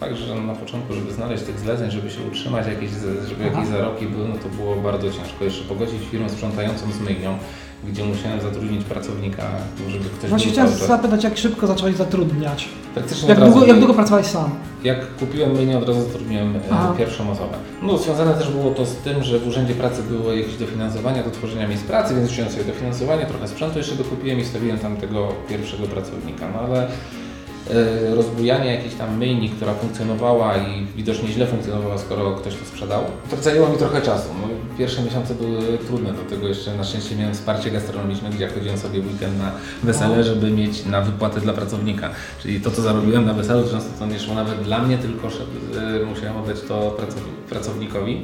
[0.00, 2.90] Fakt, że na początku, żeby znaleźć tych zleceń, żeby się utrzymać, jakieś,
[3.28, 3.58] żeby Aha.
[3.58, 5.44] jakieś zarobki były, no to było bardzo ciężko.
[5.44, 7.38] Jeszcze pogodzić firmę sprzątającą z myjnią,
[7.84, 9.42] gdzie musiałem zatrudnić pracownika,
[9.88, 10.86] żeby ktoś Właśnie chciałem czas.
[10.86, 12.68] zapytać, jak szybko zacząłeś zatrudniać?
[12.94, 14.50] Praktycznie Jak długo, jak długo pracowałeś sam?
[14.84, 16.94] Jak kupiłem myjnię, od razu zatrudniłem e, Aha.
[16.98, 17.56] pierwszą osobę.
[17.82, 21.30] No, związane też było to z tym, że w Urzędzie Pracy było jakieś dofinansowania do
[21.30, 25.28] tworzenia miejsc pracy, więc wziąłem sobie dofinansowanie, trochę sprzętu jeszcze dokupiłem i stawiłem tam tego
[25.48, 26.48] pierwszego pracownika.
[26.54, 26.88] No ale
[28.14, 33.36] rozbujanie jakiejś tam myjni, która funkcjonowała i widocznie źle funkcjonowała, skoro ktoś to sprzedał, to
[33.36, 34.28] zajęło mi trochę czasu.
[34.42, 34.48] No,
[34.78, 39.00] pierwsze miesiące były trudne, do tego jeszcze na szczęście miałem wsparcie gastronomiczne, gdzie chodziłem sobie
[39.00, 39.52] w weekend na
[39.82, 42.10] wesele, żeby mieć na wypłatę dla pracownika.
[42.42, 46.04] Czyli to, co zarobiłem na weselu, często to nie szło nawet dla mnie, tylko e,
[46.04, 48.22] musiałem oddać to pracow- pracownikowi.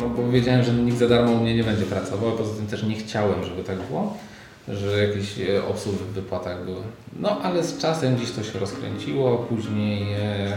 [0.00, 2.66] No bo wiedziałem, że nikt za darmo u mnie nie będzie pracował, a poza tym
[2.66, 4.16] też nie chciałem, żeby tak było,
[4.68, 6.80] że jakieś e, obsługi w wypłatach były.
[7.20, 10.52] No ale z czasem gdzieś to się rozkręciło, później e,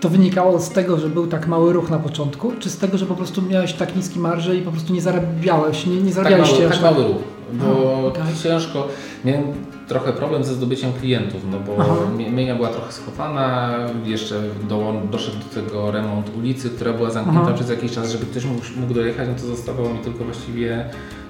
[0.00, 3.06] To wynikało z tego, że był tak mały ruch na początku, czy z tego, że
[3.06, 6.58] po prostu miałeś tak niski marże i po prostu nie zarabiałeś, nie, nie tak zarabialiście
[6.58, 7.16] mały, tak mały ruch,
[7.52, 8.22] bo A, okej.
[8.42, 8.88] ciężko,
[9.24, 9.44] miałem
[9.88, 11.94] trochę problem ze zdobyciem klientów, no bo Aha.
[12.18, 17.42] mi- myjnia była trochę schowana, jeszcze do, doszedł do tego remont ulicy, która była zamknięta
[17.46, 17.54] Aha.
[17.54, 20.84] przez jakiś czas, żeby ktoś mógł, mógł dojechać, no to zostawał mi tylko właściwie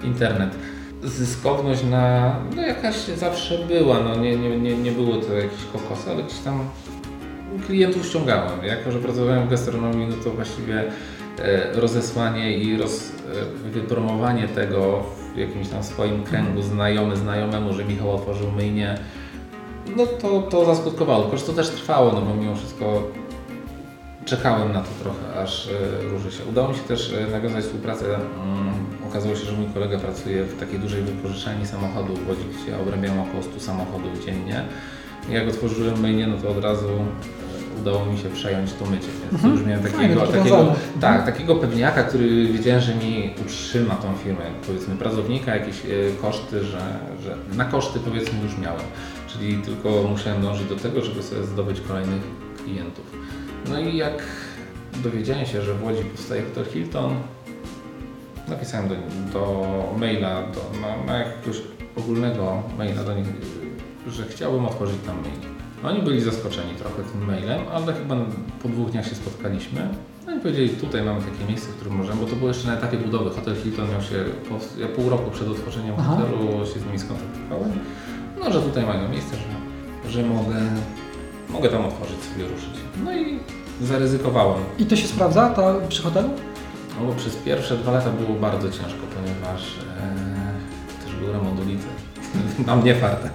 [0.04, 0.50] internet.
[1.04, 6.10] Zyskowność na, no jakaś zawsze była, no nie, nie, nie, nie było to jakieś kokosy,
[6.10, 6.68] ale gdzieś tam
[7.66, 8.64] klientów ściągałem.
[8.64, 10.84] Jako, że pracowałem w gastronomii, no to właściwie
[11.38, 13.12] e, rozesłanie i roz,
[13.66, 15.02] e, wypromowanie tego
[15.34, 18.98] w jakimś tam swoim kręgu znajomy znajomemu, że Michał otworzył myjnię,
[19.96, 21.22] no to, to zaskutkowało.
[21.22, 23.02] Tylko, że to też trwało, no bo mimo wszystko
[24.24, 26.44] czekałem na to trochę, aż e, ruszy się.
[26.44, 28.04] Udało mi się też nawiązać współpracę.
[29.14, 33.20] Okazało się, że mój kolega pracuje w takiej dużej wypożyczalni samochodów w Łodzi, gdzie obrabiałem
[33.20, 34.64] około 100 samochodów dziennie.
[35.30, 39.32] Jak otworzyłem myjnię, no to od razu e, udało mi się przejąć to mycie, więc
[39.32, 39.54] Mhm.
[39.54, 44.42] już miałem takiego, to takiego, tak, takiego pewniaka, który wiedziałem, że mi utrzyma tą firmę,
[44.66, 45.88] powiedzmy pracownika, jakieś e,
[46.22, 46.80] koszty, że,
[47.22, 48.84] że na koszty powiedzmy już miałem,
[49.28, 52.22] czyli tylko musiałem dążyć do tego, żeby sobie zdobyć kolejnych
[52.64, 53.04] klientów.
[53.68, 54.22] No i jak
[55.02, 57.14] dowiedziałem się, że w Łodzi powstaje hotel Hilton,
[58.48, 58.94] napisałem do,
[59.32, 59.64] do
[59.98, 61.62] maila, do, na, na jakiegoś
[61.96, 63.26] ogólnego maila do nich,
[64.08, 65.54] że chciałbym otworzyć tam mail.
[65.84, 68.16] Oni byli zaskoczeni trochę tym mailem, ale chyba
[68.62, 69.88] po dwóch dniach się spotkaliśmy.
[70.26, 72.74] No i powiedzieli, tutaj mamy takie miejsce, w którym możemy, bo to było jeszcze na
[72.74, 73.30] etapie budowy.
[73.30, 76.16] Hotel Hilton miał się, po, ja pół roku przed otworzeniem Aha.
[76.16, 77.72] hotelu się z nimi skontaktowałem.
[78.40, 80.56] No, że tutaj mają miejsce, że, że mogę,
[81.50, 82.74] mogę tam otworzyć sobie, ruszyć.
[83.04, 83.38] No i
[83.82, 84.64] zaryzykowałem.
[84.78, 86.30] I to się sprawdza ta, przy hotelu?
[87.00, 91.86] No bo przez pierwsze dwa lata było bardzo ciężko, ponieważ e, też był remont ulicy.
[92.66, 93.30] Mam nie fartę.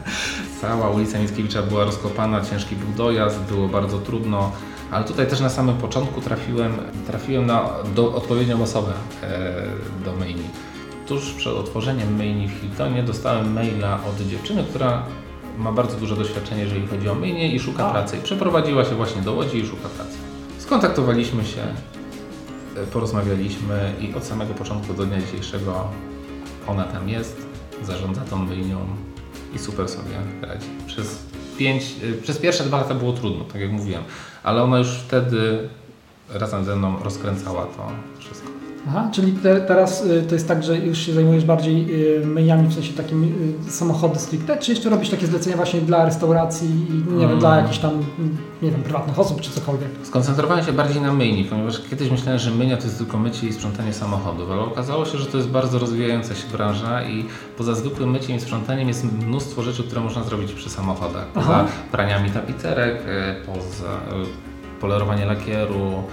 [0.61, 4.51] Cała ulica Mickiewicza była rozkopana, ciężki był dojazd, było bardzo trudno.
[4.91, 6.73] Ale tutaj też na samym początku trafiłem,
[7.07, 8.91] trafiłem na do, odpowiednią osobę
[9.23, 9.53] e,
[10.05, 10.43] do maili.
[11.07, 15.03] Tuż przed otworzeniem maili w Hiltonie dostałem maila od dziewczyny, która
[15.57, 18.17] ma bardzo duże doświadczenie, jeżeli chodzi o myjnie i szuka pracy.
[18.17, 20.17] I przeprowadziła się właśnie do Łodzi i szuka pracy.
[20.57, 21.61] Skontaktowaliśmy się,
[22.93, 25.89] porozmawialiśmy i od samego początku do dnia dzisiejszego
[26.67, 27.37] ona tam jest,
[27.83, 28.77] zarządza tą myjnią
[29.55, 30.67] i super sobie radzi.
[30.87, 31.25] Przez,
[31.57, 34.03] pięć, y, przez pierwsze dwa lata było trudno, tak jak mówiłem,
[34.43, 35.69] ale ona już wtedy
[36.29, 38.38] razem ze mną rozkręcała to wszystko.
[38.87, 42.67] Aha, czyli te, teraz y, to jest tak, że już się zajmujesz bardziej y, myjami,
[42.67, 43.23] w sensie takim
[43.67, 47.39] y, samochody stricte, czy jeszcze robisz takie zlecenia właśnie dla restauracji i nie wiem, Mm.
[47.39, 49.89] dla jakichś tam, mm, nie wiem, prywatnych osób czy cokolwiek?
[50.03, 53.53] Skoncentrowałem się bardziej na myjni, ponieważ kiedyś myślałem, że myjnia to jest tylko mycie i
[53.53, 57.25] sprzątanie samochodów, ale okazało się, że to jest bardzo rozwijająca się branża i
[57.57, 61.27] poza zwykłym myciem i sprzątaniem jest mnóstwo rzeczy, które można zrobić przy samochodach.
[61.27, 61.65] Poza Aha.
[61.91, 63.03] praniami tapicerek,
[63.45, 63.89] poza
[64.81, 66.03] polerowanie lakieru,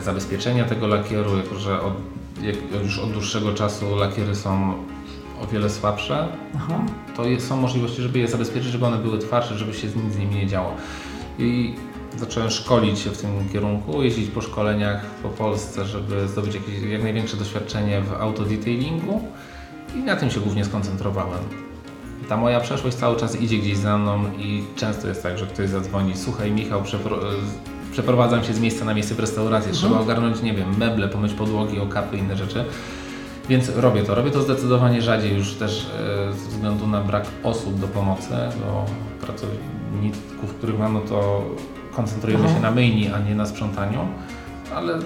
[0.00, 1.94] zabezpieczenia tego lakieru, jako że od,
[2.42, 4.74] jak, już od dłuższego czasu lakiery są
[5.42, 6.84] o wiele słabsze, Aha.
[7.16, 10.12] to jest, są możliwości, żeby je zabezpieczyć, żeby one były twardsze, żeby się z nic
[10.14, 10.74] z nimi nie działo.
[11.38, 11.74] I
[12.16, 17.02] zacząłem szkolić się w tym kierunku, jeździć po szkoleniach po Polsce, żeby zdobyć jakieś, jak
[17.02, 19.22] największe doświadczenie w autodetailingu
[19.96, 21.40] i na tym się głównie skoncentrowałem.
[22.28, 25.68] Ta moja przeszłość cały czas idzie gdzieś za mną i często jest tak, że ktoś
[25.68, 27.18] zadzwoni, słuchaj Michał, przepro
[27.92, 31.78] przeprowadzam się z miejsca na miejsce w restauracji, trzeba ogarnąć, nie wiem, meble, pomyć podłogi,
[31.78, 32.64] okapy, inne rzeczy.
[33.48, 34.14] Więc robię to.
[34.14, 38.84] Robię to zdecydowanie rzadziej już też e, ze względu na brak osób do pomocy, do
[39.20, 41.44] pracowników, których mam, no to
[41.92, 42.54] koncentrujemy Aha.
[42.54, 43.98] się na myjni, a nie na sprzątaniu.
[44.74, 44.98] Ale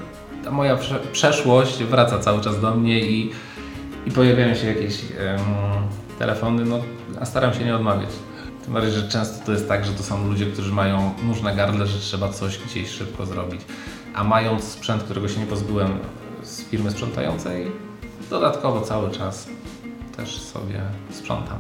[0.45, 3.30] ta moja prze przeszłość wraca cały czas do mnie i,
[4.07, 5.03] i pojawiają się jakieś
[6.18, 6.78] telefony, no
[7.20, 8.11] a staram się nie odmawiać.
[8.67, 11.55] Tym bardziej, że często to jest tak, że to są ludzie, którzy mają nóż na
[11.55, 13.61] gardle, że trzeba coś gdzieś szybko zrobić.
[14.14, 15.99] A mając sprzęt, którego się nie pozbyłem
[16.43, 17.73] z firmy sprzątającej,
[18.31, 19.47] dodatkowo cały czas
[20.17, 21.59] też sobie sprzątam.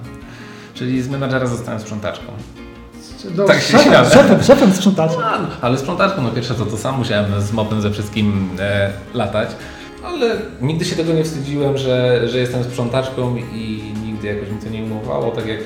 [0.74, 2.32] Czyli z menadżera zostałem sprzątaczką.
[3.34, 4.10] Do, Tak się szefem, śmiałem.
[4.10, 5.16] szefem, szefem sprzątacie.
[5.60, 9.48] Ale sprzątaczką, no pierwsze to to sam musiałem z mopem ze wszystkim e, latać.
[10.04, 14.68] Ale nigdy się tego nie wstydziłem, że, że jestem sprzątaczką i nigdy jakoś mi to
[14.68, 15.30] nie umowało.
[15.30, 15.58] Tak jak,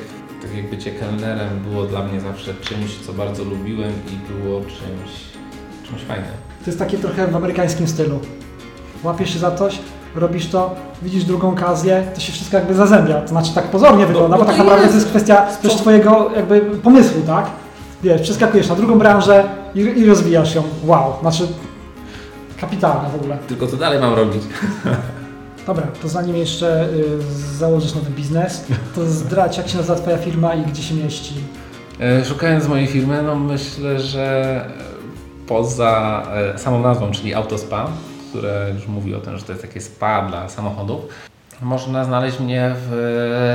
[0.43, 5.11] tak jak bycie kelnerem było dla mnie zawsze czymś, co bardzo lubiłem i było czymś,
[5.89, 6.31] czymś fajnym.
[6.65, 8.21] To jest takie trochę w amerykańskim stylu.
[9.05, 9.79] Łapiesz się za coś,
[10.15, 13.21] robisz to, widzisz drugą okazję, to się wszystko jakby zazębia.
[13.21, 14.93] To znaczy tak pozornie wygląda, no bo tak naprawdę jest.
[14.93, 17.47] to jest kwestia też twojego jakby pomysłu, tak?
[18.03, 20.63] Wiesz, przeskakujesz na drugą branżę i, i rozwijasz ją.
[20.85, 21.49] Wow, znaczy
[22.61, 23.39] kapitalne w ogóle.
[23.49, 24.43] Tylko co dalej mam robić?
[25.67, 27.23] Dobra, to zanim jeszcze y,
[27.59, 31.35] założysz nowy biznes, to zdradź jak się nazywa twoja firma i gdzie się mieści.
[32.01, 34.65] E, Szukając mojej firmy, no myślę, że
[35.47, 36.23] poza
[36.55, 37.89] e, samą nazwą, czyli Autospa,
[38.29, 41.01] które już mówi o tym, że to jest takie spa dla samochodów,
[41.63, 42.93] można znaleźć mnie w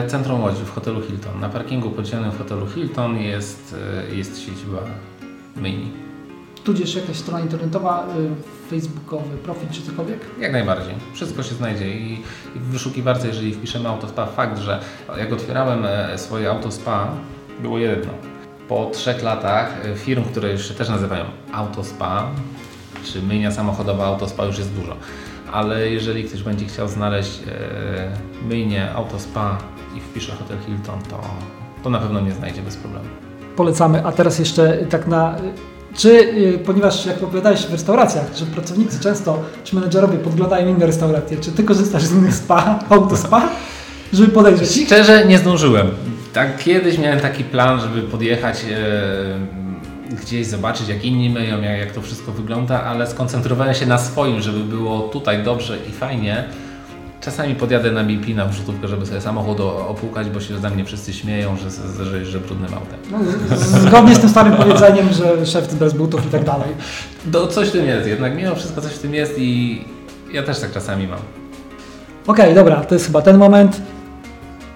[0.06, 1.40] e, centrum Łodzi, w hotelu Hilton.
[1.40, 3.76] Na parkingu podziemnym w hotelu Hilton jest,
[4.12, 4.80] e, jest siedziba
[5.56, 6.05] myjni.
[6.66, 8.08] Tudzież jakaś strona internetowa,
[8.68, 10.20] y, facebookowy profil czy cokolwiek?
[10.40, 10.96] Jak najbardziej.
[11.14, 12.22] Wszystko się znajdzie i
[12.56, 14.80] w wyszukiwarce, jeżeli wpiszemy autospa, fakt, że
[15.18, 17.08] jak otwierałem e, swoje autospa,
[17.62, 18.14] było jedno.
[18.70, 22.28] Po trzech latach e, firm, które już się też nazywają autospa,
[23.04, 24.96] czy myjnia samochodowa autospa już jest dużo.
[25.52, 29.58] Ale jeżeli ktoś będzie chciał znaleźć e, myjnię autospa
[29.98, 31.22] i wpisze Hotel Hilton, to,
[31.84, 33.06] to na pewno nie znajdzie bez problemu.
[33.56, 34.06] Polecamy.
[34.06, 35.36] A teraz jeszcze tak na...
[35.98, 41.38] Czy, y, ponieważ jak opowiadałeś w restauracjach, że pracownicy często, czy menedżerowie podglądają inne restauracje,
[41.38, 43.50] czy ty korzystasz z innych spa, autospa,
[44.14, 44.88] żeby podejrzeć ich?
[44.88, 45.88] Szczerze nie zdążyłem.
[46.34, 51.92] Tak kiedyś miałem taki plan, żeby podjechać e, gdzieś, zobaczyć jak inni myją, jak, jak
[51.92, 56.44] to wszystko wygląda, ale skoncentrowałem się na swoim, żeby było tutaj dobrze i fajnie.
[57.26, 61.14] Czasami podjadę na BP na wrzutówkę, żeby sobie samochód opłukać, bo się ze mnie wszyscy
[61.14, 63.00] śmieją, że, że, że brudnym autem.
[63.12, 63.18] No,
[63.80, 66.70] zgodnie z tym starym powiedzeniem, że szef bez butów i tak dalej.
[67.26, 69.82] Do, coś w tym jest, jednak mimo wszystko coś w tym jest i
[70.34, 71.20] ja też tak czasami mam.
[72.28, 73.82] Okej, dobra, to jest chyba ten moment.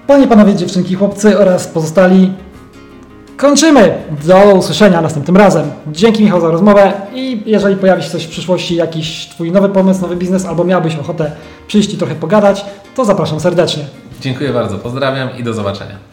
[0.08, 2.34] Panie, panowie, dziewczynki, chłopcy oraz pozostali,
[3.40, 3.98] kończymy.
[4.26, 5.72] Do usłyszenia następnym razem.
[5.88, 10.02] Dzięki Michał za rozmowę i jeżeli pojawi się coś w przyszłości, jakiś Twój nowy pomysł,
[10.02, 11.32] nowy biznes, albo miałbyś ochotę
[11.68, 13.84] przyjść i trochę pogadać, to zapraszam serdecznie.
[14.22, 16.09] Dziękuję bardzo, pozdrawiam i do zobaczenia.